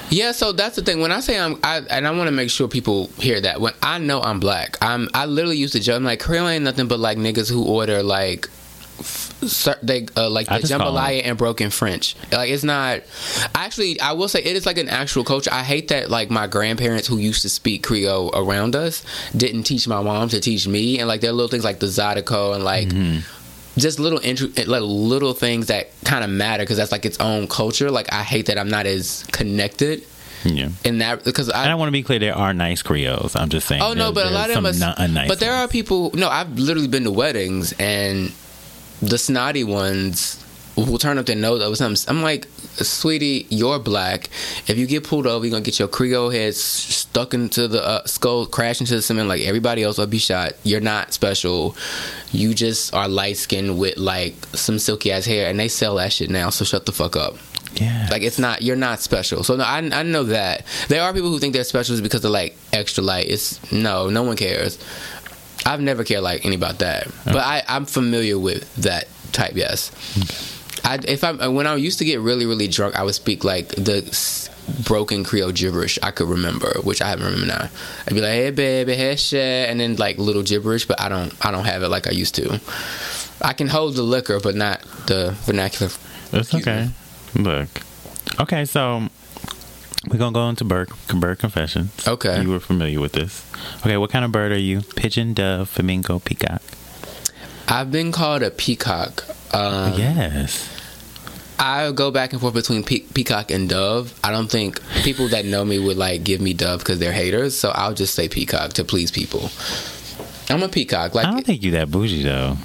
[0.10, 1.00] Yeah, so that's the thing.
[1.02, 3.60] When I say I'm, I, and I want to make sure people hear that.
[3.60, 5.10] When I know I'm black, I'm.
[5.14, 5.98] I literally used to joke.
[5.98, 8.48] I'm like Creole ain't nothing but like niggas who order like.
[9.82, 12.16] They uh, like the jambalaya and broken French.
[12.32, 13.02] Like it's not.
[13.54, 15.50] Actually, I will say it is like an actual culture.
[15.54, 19.04] I hate that like my grandparents who used to speak Creole around us
[19.36, 21.88] didn't teach my mom to teach me, and like there are little things like the
[21.88, 22.90] Zydeco and like
[23.78, 27.48] just little intro, like little things that kind of matter because that's like its own
[27.48, 27.92] culture.
[27.92, 30.04] Like I hate that I'm not as connected
[30.46, 30.70] yeah.
[30.84, 31.76] in that because And I I.
[31.76, 33.36] want to be clear, there are nice Creoles.
[33.36, 33.82] I'm just saying.
[33.82, 34.74] Oh no, but a lot of them are.
[34.74, 36.12] not unnice but there are people.
[36.14, 38.32] No, I've literally been to weddings and
[39.10, 40.40] the snotty ones
[40.76, 42.10] will turn up their nose over something.
[42.10, 44.30] I'm like, sweetie, you're black.
[44.68, 48.06] If you get pulled over, you're gonna get your Creole head stuck into the uh,
[48.06, 50.54] skull, crash into the cement like everybody else will be shot.
[50.64, 51.76] You're not special.
[52.32, 56.12] You just are light skinned with like some silky ass hair, and they sell that
[56.14, 56.50] shit now.
[56.50, 57.36] So shut the fuck up.
[57.76, 58.08] Yeah.
[58.10, 59.44] Like it's not you're not special.
[59.44, 62.32] So no, I I know that there are people who think they're special because they're
[62.32, 63.28] like extra light.
[63.28, 64.78] It's no, no one cares.
[65.66, 69.54] I've never cared like any about that, but I I'm familiar with that type.
[69.56, 69.92] Yes.
[70.86, 73.70] I if I when I used to get really really drunk, I would speak like
[73.70, 74.50] the s-
[74.86, 77.70] broken Creole gibberish I could remember, which I haven't remember now.
[78.08, 81.34] I'd be like, "Hey baby, hey shit," and then like little gibberish, but I don't
[81.46, 82.60] I don't have it like I used to.
[83.42, 85.92] I can hold the liquor, but not the vernacular.
[86.34, 86.90] Okay.
[87.36, 87.68] Look.
[88.40, 89.08] Okay, so
[90.10, 92.08] we're gonna go into bird bird confessions.
[92.08, 92.42] Okay.
[92.42, 93.46] You were familiar with this.
[93.80, 94.82] Okay, what kind of bird are you?
[94.96, 96.62] Pigeon, dove, flamingo, peacock?
[97.68, 99.24] I've been called a peacock.
[99.54, 100.70] Um, yes.
[101.60, 104.20] I go back and forth between pe- peacock and dove.
[104.24, 107.58] I don't think people that know me would like give me dove because they're haters.
[107.58, 109.50] So I'll just say peacock to please people.
[110.50, 111.16] I'm a peacock.
[111.16, 112.58] Like I don't think you that bougie though.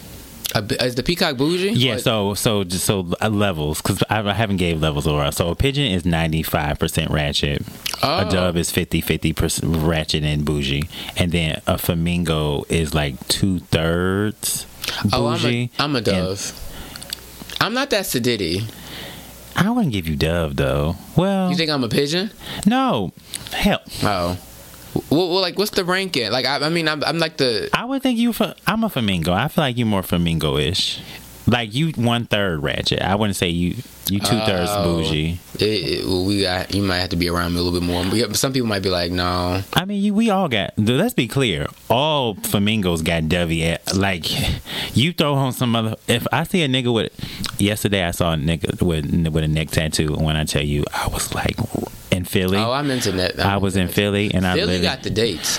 [0.55, 1.73] A, is the peacock bougie?
[1.73, 5.33] Yeah, Or- so so just so uh, levels because I, I haven't gave levels overall.
[5.33, 7.63] So a pigeon is ninety five percent ratchet.
[8.03, 8.31] A Oh.
[8.31, 13.59] dove is 50 50 percent ratchet and bougie, and then a flamingo is like two
[13.59, 14.67] thirds
[15.13, 16.53] oh, I'm a, I'm a dove.
[17.61, 18.63] I'm not that sedity.
[19.57, 20.95] I wouldn't give you dove though.
[21.17, 22.31] Well, You think I'm a pigeon?
[22.67, 23.13] no,
[23.53, 24.39] hell, Oh.
[25.11, 26.31] Well, well like, what's the ranking?
[26.31, 27.69] Like, I, I mean, I'm, I'm like the.
[27.73, 28.33] I would think you.
[28.33, 29.33] For, I'm a flamingo.
[29.33, 31.01] I feel like you more flamingo-ish.
[31.47, 33.01] Like you one third ratchet.
[33.01, 33.77] I wouldn't say you
[34.11, 34.85] you two thirds Oh.
[35.03, 35.39] bougie.
[35.55, 36.75] It, it, well, we got.
[36.75, 38.35] You might have to be around me a little bit more.
[38.35, 39.63] Some people might be like, no.
[39.73, 40.75] I mean, you, we all got.
[40.77, 41.67] Let's be clear.
[41.89, 43.77] All flamingos got dovey.
[43.95, 44.27] Like,
[44.95, 45.97] you throw on some other.
[46.07, 47.13] If I see a nigga with,
[47.59, 50.13] yesterday I saw a nigga with with a neck tattoo.
[50.15, 51.57] And when I tell you, I was like
[52.19, 52.59] in Philly.
[52.59, 53.39] Oh, I'm into that.
[53.41, 55.59] I was in Philly, and I Philly got the dates.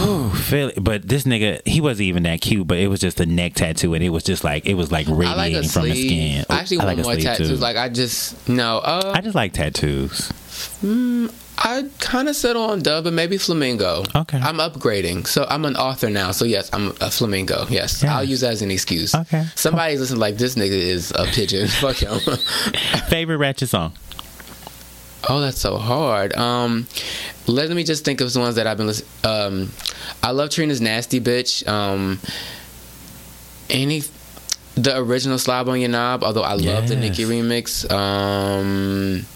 [0.00, 2.66] Ooh, Philly, but this nigga, he wasn't even that cute.
[2.66, 5.08] But it was just a neck tattoo, and it was just like it was like
[5.08, 6.44] I like radiating a from his skin.
[6.48, 7.48] I actually I want like more tattoos.
[7.48, 7.56] too.
[7.56, 8.78] Like I just no.
[8.78, 10.30] Uh, I just like tattoos.
[11.60, 14.04] I kind of settle on dove, but maybe flamingo.
[14.14, 14.38] Okay.
[14.38, 16.30] I'm upgrading, so I'm an author now.
[16.30, 17.66] So yes, I'm a flamingo.
[17.68, 18.16] Yes, Yeah.
[18.16, 19.12] I'll use that as an excuse.
[19.14, 19.44] Okay.
[19.56, 21.66] Somebody's listening like this nigga is a pigeon.
[21.80, 22.18] Fuck him.
[23.08, 23.92] Favorite ratchet song?
[25.28, 26.34] Oh, that's so hard.
[26.36, 26.86] Um,
[27.46, 29.08] let me just think of some ones that I've been listening.
[29.24, 29.72] Um,
[30.22, 31.66] I love Trina's nasty bitch.
[31.66, 32.18] Um,
[33.70, 34.02] any
[34.74, 37.18] the original Slob on Your Knob, although I love the Yes.
[37.18, 37.90] Nicki remix.
[37.90, 39.26] Um,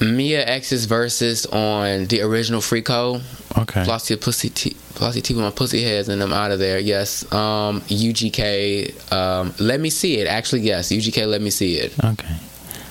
[0.00, 3.22] Mia X's verses on the original Freako.
[3.56, 3.84] Okay.
[3.84, 6.58] Floss your pussy, t- floss your teeth with my pussy heads, and I'm out of
[6.58, 6.78] there.
[6.78, 7.30] Yes.
[7.32, 9.12] Um, UGK.
[9.12, 10.26] Um, let me see it.
[10.26, 10.88] Actually, yes.
[10.90, 11.26] UGK.
[11.28, 11.92] Let me see it.
[12.02, 12.36] Okay.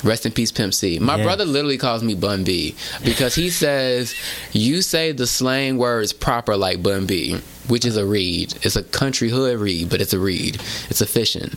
[0.04, 1.00] Rest in peace, Pimp C.
[1.00, 2.76] My brother literally calls me Bun B
[3.06, 4.14] because he says
[4.52, 8.54] you say the slang words proper like Bun B, which is a read.
[8.64, 10.56] It's a country hood read, but it's a read.
[10.90, 11.54] It's efficient.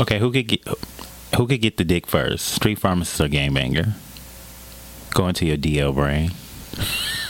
[0.00, 0.18] Okay.
[0.18, 0.66] Who could get
[1.36, 2.46] who could get the dick first?
[2.46, 3.92] Street pharmacist or gangbanger?
[5.14, 6.32] Go into your DL brain.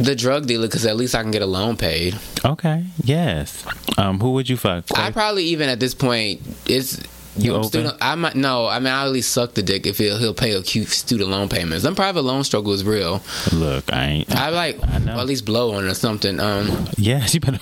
[0.00, 2.16] The drug dealer, because at least I can get a loan paid.
[2.44, 2.84] Okay.
[3.02, 3.64] Yes.
[3.96, 4.20] Um.
[4.20, 4.84] Who would you fuck?
[4.96, 7.00] I probably even at this point it's
[7.36, 7.68] You I'm open?
[7.68, 7.96] student.
[8.00, 8.66] I might no.
[8.68, 11.30] I mean, I at least suck the dick if he'll he'll pay a cute student
[11.30, 11.82] loan payments.
[11.82, 13.22] Them private loan struggle is real.
[13.52, 14.34] Look, I ain't.
[14.34, 16.38] I like I or at least blow on it or something.
[16.38, 17.58] Um, Yes, you better.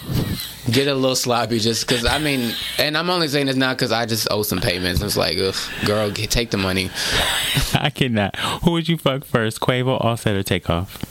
[0.70, 3.93] get a little sloppy just because I mean, and I'm only saying this now because
[3.93, 5.01] I just owe some payments.
[5.01, 5.55] It's like, ugh,
[5.87, 6.91] girl, get, take the money.
[7.74, 8.37] I cannot.
[8.64, 9.61] Who would you fuck first?
[9.61, 11.03] Quavo, Offset, or Takeoff?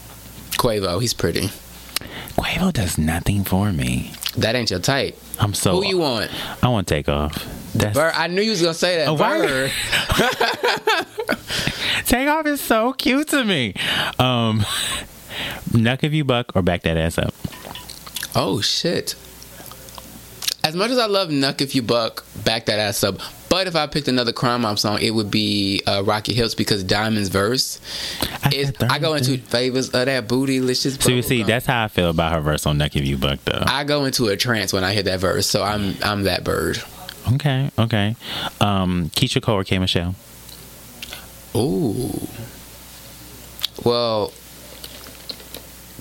[0.58, 1.50] Quavo, he's pretty.
[2.38, 4.12] Quavo does nothing for me.
[4.38, 5.18] That ain't your type.
[5.40, 5.82] I'm so.
[5.82, 6.30] Who you want?
[6.64, 7.34] I want Takeoff.
[7.74, 8.14] That's Bird.
[8.16, 9.08] I knew you was gonna say that.
[9.08, 9.72] Oh, Bird.
[12.06, 13.74] Takeoff is so cute to me.
[14.20, 14.60] Um,
[15.72, 17.34] Knuck if you buck or back that ass up.
[18.36, 19.16] Oh shit.
[20.64, 23.20] As much as I love Knuck If You Buck, back that ass up.
[23.56, 26.54] But if I picked another Crime Mob song, it would be uh, Rock Yo Hips
[26.54, 27.80] because Diamond's verse
[28.52, 28.74] is.
[28.82, 31.02] I go into favors of that bootylicious.
[31.02, 31.48] So you see, bubblegum.
[31.48, 33.64] that's how I feel about her verse on Knuck if you buck though.
[33.66, 36.84] I go into a trance when I hear that verse, so I'm I'm that bird.
[37.36, 38.18] Okay, okay.
[38.60, 40.16] Um, Keyshia Cole or K Michelle?
[41.56, 42.28] Ooh.
[43.86, 44.34] Well,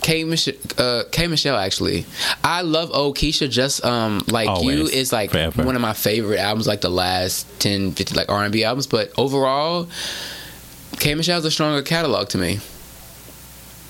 [0.05, 2.05] K Michelle, uh, K Michelle actually.
[2.45, 3.49] I love old Keyshia.
[3.49, 4.91] Just um, like you Always.
[4.91, 5.63] is like Forever.
[5.65, 8.87] one of my favorite albums, like the last 10, 50 like R and B albums.
[8.87, 9.89] But overall,
[10.99, 12.61] K Michelle's a stronger catalog to me.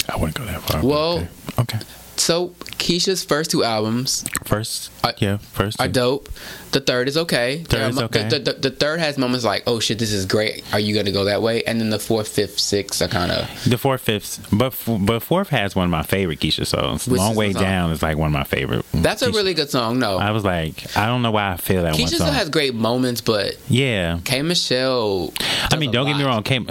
[0.09, 0.85] I wouldn't go that far.
[0.87, 1.29] Well- okay.
[1.59, 1.79] okay.
[2.17, 2.49] So
[2.79, 5.81] Keyshia's first two albums First, I- yeah, first.
[5.81, 6.29] are dope.
[6.71, 7.63] The third is okay.
[7.65, 8.29] Third are is okay.
[8.29, 10.65] The, the, the third has moments like, oh shit, this is great.
[10.73, 11.63] Are you gonna go that way?
[11.65, 15.49] And then the fourth, fifth, sixth are kind of The fourth, fifth, but but fourth
[15.51, 17.07] has one of my favorite Keyshia songs.
[17.07, 18.85] Which Long way down is like one of my favorite.
[18.93, 19.99] That's a really good song.
[19.99, 22.49] No, I was like, I don't know why I feel that one Keisha still has
[22.51, 25.33] great moments, but yeah, K Michelle.
[25.73, 26.43] I mean, don't get me wrong.
[26.43, 26.67] Came,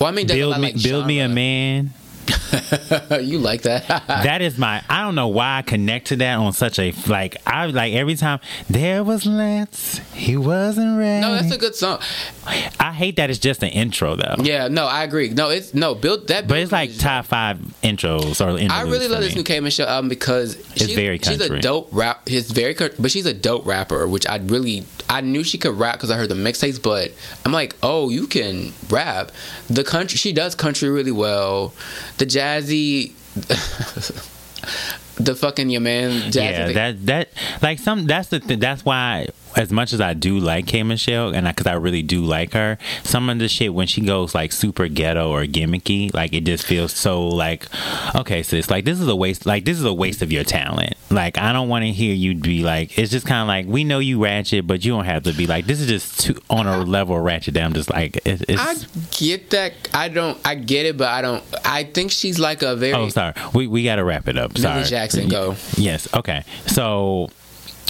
[0.00, 1.92] Well, I mean, build me, like build me a man.
[3.20, 3.86] you like that?
[4.06, 4.82] that is my.
[4.88, 7.36] I don't know why I connect to that on such a like.
[7.46, 9.98] I like every time there was Lance.
[10.14, 11.20] He wasn't ready.
[11.20, 12.00] no, that's a good song.
[12.46, 14.36] I hate that it's just an intro though.
[14.42, 15.30] Yeah, no, I agree.
[15.30, 16.48] No, it's no built that.
[16.48, 20.08] But it's like top five intros or I really love this new K Michelle album
[20.08, 22.28] because she's, very she's a dope rap.
[22.28, 25.96] She's very, but she's a dope rapper, which I really I knew she could rap
[25.96, 26.80] because I heard the mixtapes.
[26.80, 27.12] But
[27.44, 29.32] I'm like, oh, you can rap.
[29.68, 31.74] The country, she does country really well.
[32.20, 33.12] The jazzy,
[35.16, 36.34] the fucking your man, jazzy.
[36.34, 37.28] Yeah, that that
[37.62, 41.34] like some that's the th- that's why as much as I do like K Michelle
[41.34, 44.52] and because I, really do like her, some of the shit when she goes like
[44.52, 47.66] super ghetto or gimmicky, like it just feels so like
[48.14, 49.46] okay, sis, like this is a waste.
[49.46, 50.94] Like this is a waste of your talent.
[51.10, 52.98] Like I don't want to hear you be like.
[52.98, 55.46] It's just kind of like we know you ratchet, but you don't have to be
[55.46, 58.60] like this is just too on a level ratchet that I'm just like it, it's.
[58.60, 58.74] I
[59.12, 59.72] get that.
[59.94, 60.38] I don't.
[60.44, 61.42] I get it, but I don't.
[61.64, 62.92] I think she's like a very.
[62.92, 63.34] Oh, sorry.
[63.54, 64.56] We we got to wrap it up.
[64.58, 64.84] Sorry.
[65.00, 65.56] Jackson, go.
[65.76, 66.12] Yes.
[66.12, 66.44] Okay.
[66.66, 67.30] So,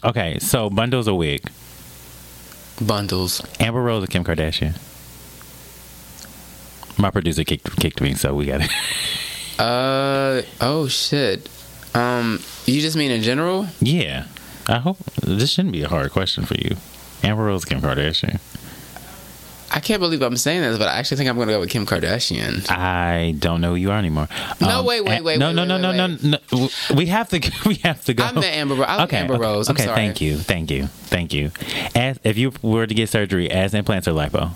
[0.04, 0.38] okay.
[0.38, 1.50] So bundles a wig.
[2.80, 3.42] Bundles.
[3.58, 4.78] Amber Rose or Kim Kardashian?
[6.98, 8.70] My producer kicked kicked me, so we got it.
[9.58, 11.46] Uh oh shit.
[11.94, 13.66] Um, you just mean in general?
[13.80, 14.24] yeah.
[14.66, 16.76] I hope this shouldn't be a hard question for you.
[17.22, 18.40] Amber Rose, Kim Kardashian.
[19.80, 21.86] I can't believe I'm saying this, but I actually think I'm gonna go with Kim
[21.86, 22.70] Kardashian.
[22.70, 24.28] I don't know who you are anymore.
[24.60, 26.68] No, um, wait, wait, eh, wait, No, wait, no, wait, no, no, wait, no, no.
[26.94, 27.40] We have to.
[27.64, 28.24] We have to go.
[28.26, 29.70] I meant Amber Ro- I like Amber okay, Rose.
[29.70, 29.96] I'm okay, sorry.
[29.96, 31.50] thank you, thank you, thank you.
[31.94, 34.50] As if you were to get surgery, as implants or lipo?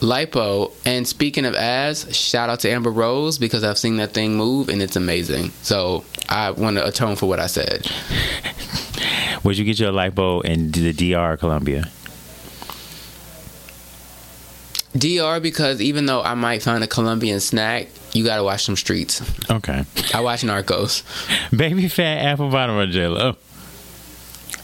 [0.00, 0.72] Lipo.
[0.84, 4.68] And speaking of ass, shout out to Amber Rose because I've seen that thing move
[4.68, 5.52] and it's amazing.
[5.62, 7.90] So I want to atone for what I said.
[9.42, 11.36] Would you get your lipo in the DR or
[14.98, 19.22] DR because even though I might find a Colombian snack, you gotta watch some streets.
[19.50, 19.84] Okay.
[20.14, 21.02] I watch Narcos.
[21.56, 23.36] Baby Phat apple bottom or jello?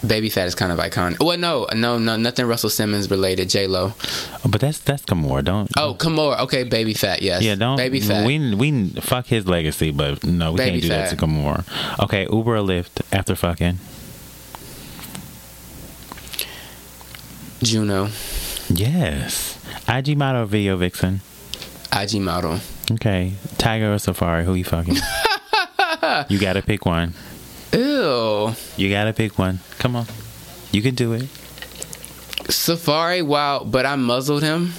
[0.05, 1.23] Baby Phat is kind of iconic.
[1.25, 3.49] Well, no, no, no, nothing Russell Simmons related.
[3.49, 3.95] J Lo.
[3.97, 5.45] Oh, but that's that's Kimora.
[5.45, 5.71] Don't.
[5.77, 6.41] Oh, Kimora.
[6.41, 7.23] Okay, Baby Phat.
[7.23, 7.43] Yes.
[7.43, 7.77] Yeah, don't.
[7.77, 8.27] Baby Phat.
[8.27, 11.65] We we fuck his legacy, but no, we Baby can't do that to Kimora.
[12.03, 13.79] Okay, Uber or Lyft after fucking.
[17.63, 18.09] Juno.
[18.75, 19.59] Yes.
[19.89, 21.21] IG model video vixen.
[21.93, 22.59] IG model.
[22.91, 24.45] Okay, Tyga or Safaree?
[24.45, 24.95] Who you fucking?
[26.29, 27.15] you gotta pick one.
[27.73, 28.55] Ew.
[28.77, 29.61] You gotta pick one.
[29.79, 30.07] Come on,
[30.73, 31.23] you can do it.
[32.49, 33.25] Safaree.
[33.25, 33.65] Wow.
[33.65, 34.73] But I muzzled him.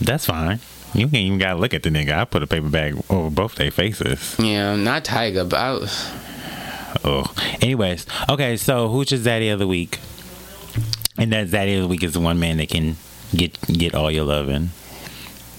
[0.00, 0.60] That's fine.
[0.94, 2.12] You ain't even gotta look at the nigga.
[2.18, 4.36] I put a paper bag over both their faces.
[4.38, 6.18] Yeah, not Tyga, but I,
[7.04, 7.32] Oh.
[7.62, 8.56] Anyways, okay.
[8.56, 9.98] So who's your zaddy of the week?
[11.20, 12.96] And that zaddy of the week is the one man that can
[13.36, 14.70] get get all your loving.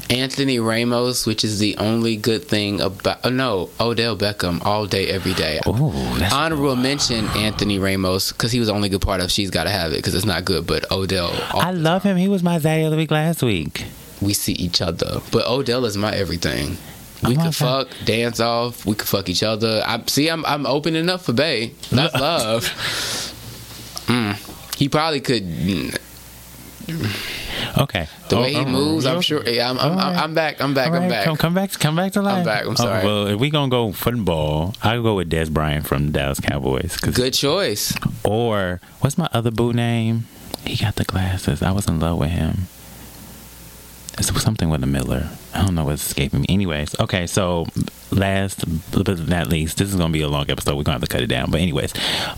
[0.09, 3.19] Anthony Ramos, which is the only good thing about.
[3.23, 5.59] Oh no, Odell Beckham, all day, every day.
[5.65, 9.69] Oh, Honorable mention Anthony Ramos because he was the only good part of She's Gotta
[9.69, 11.31] Have It because it's not good, but Odell.
[11.53, 12.17] I love him.
[12.17, 13.85] He was my zaddy of the week last week.
[14.19, 16.77] we see each other, but Odell is my everything.
[17.23, 18.83] We I'm could fuck, dance off.
[18.85, 19.83] We could fuck each other.
[19.85, 20.27] I see.
[20.29, 21.73] I'm I'm opening up for Bey.
[21.91, 22.63] That's love.
[24.07, 24.50] Mm.
[24.81, 25.43] He probably could.
[27.77, 28.07] Okay.
[28.29, 29.21] The Oh, way he oh, moves, I'm oh.
[29.21, 29.47] sure.
[29.47, 30.17] Yeah, I'm, I'm, right.
[30.17, 30.59] I'm back.
[30.59, 30.87] I'm back.
[30.89, 31.23] All I'm back.
[31.23, 31.71] Come, come back.
[31.73, 32.39] Come back to life.
[32.39, 33.05] I'm back, I'm Oh, sorry.
[33.05, 36.97] well, if we gonna go football, I'll go with Dez Bryant from the Dallas Cowboys.
[36.97, 37.93] Good choice.
[38.23, 40.25] Or what's my other boo name?
[40.65, 41.61] He got the glasses.
[41.61, 42.61] I was in love with him.
[44.17, 45.29] It's something with a Miller.
[45.53, 46.45] I don't know what's escaping me.
[46.49, 47.27] Anyways, okay.
[47.27, 47.65] So
[48.11, 50.75] last but not least, this is gonna be a long episode.
[50.75, 51.51] We're gonna have to cut it down.
[51.51, 51.93] But anyways,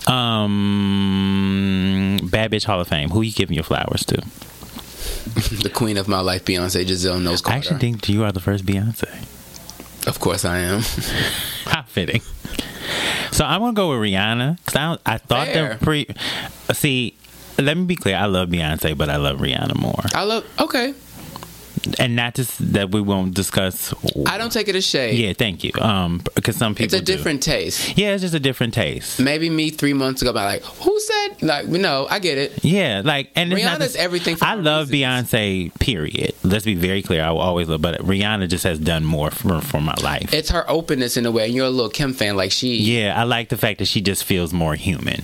[0.08, 3.10] um, Bad Bitch Hall of Fame.
[3.10, 4.22] Who you giving your flowers to?
[5.64, 8.66] The queen of my life, Beyonce Giselle Knowles I actually think you are the first
[8.66, 9.08] Beyonce.
[10.08, 10.82] of course, I am.
[11.66, 12.22] How fitting.
[13.32, 15.70] So I'm gonna go with Rihanna because I, I thought Fair.
[15.70, 16.08] that pre.
[16.74, 17.16] See,
[17.58, 18.16] let me be clear.
[18.18, 20.02] I love Beyonce, but I love Rihanna more.
[20.14, 20.46] I love.
[20.60, 20.94] Okay,
[22.00, 23.94] And not just that we won't discuss.
[24.26, 25.18] I don't take it as shade.
[25.18, 25.72] Yeah, thank you.
[25.82, 27.16] Um, because some people it's a do.
[27.16, 27.98] different taste.
[27.98, 29.20] Yeah, it's just a different taste.
[29.20, 31.42] Maybe me three months ago, but like, who said?
[31.42, 32.64] Like, no, I get it.
[32.64, 35.30] Yeah, like and it's not Rihanna's everything for I love reasons.
[35.32, 35.80] Beyonce.
[35.80, 36.34] Period.
[36.44, 37.22] Let's be very clear.
[37.24, 40.34] I will always love, but Rihanna just has done more for for my life.
[40.34, 41.46] It's her openness in a way.
[41.46, 42.78] And you're a little Kim fan, like she.
[42.78, 45.24] yeah, I like the fact that she just feels more human.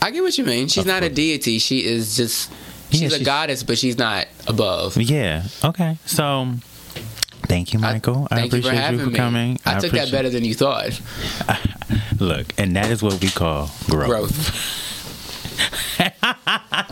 [0.00, 0.68] I get what you mean.
[0.68, 1.58] She's not a deity.
[1.58, 2.50] She is just.
[2.90, 4.96] She's Yeah, a she's- goddess, but she's not above.
[4.96, 5.44] Yeah.
[5.64, 5.98] Okay.
[6.06, 6.54] So,
[7.46, 8.26] thank you, Michael.
[8.30, 9.16] I, Thank you appreciate for you for me.
[9.16, 9.60] coming.
[9.66, 11.00] I, took that better than you thought.
[12.18, 14.08] Look, and that is what we call growth.
[14.08, 14.87] Growth.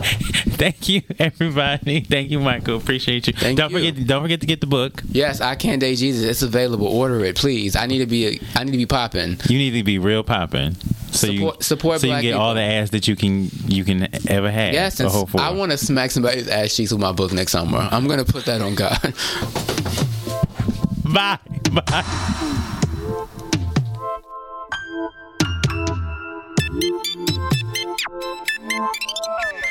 [0.57, 2.01] Thank you, everybody.
[2.01, 2.77] Thank you, Michael.
[2.77, 3.33] Appreciate you.
[3.33, 3.77] Thank don't you.
[3.91, 4.07] forget.
[4.07, 5.03] Don't forget to get the book.
[5.09, 6.23] Yes, I can't date Jesus.
[6.25, 6.87] It's available.
[6.87, 7.75] Order it, please.
[7.75, 8.27] I need to be.
[8.27, 9.37] A, I need to be popping.
[9.47, 10.75] You need to be real popping.
[11.11, 13.83] So you Support- support so you can get all the ass that you can you
[13.83, 14.73] can ever have.
[14.73, 15.29] Yes, a and whole.
[15.39, 17.87] I want to smack somebody's ass cheeks with my book next summer.
[17.91, 18.97] I'm gonna put that on God.
[21.13, 21.39] Bye.
[21.71, 22.03] Bye.
[28.79, 29.66] Oh!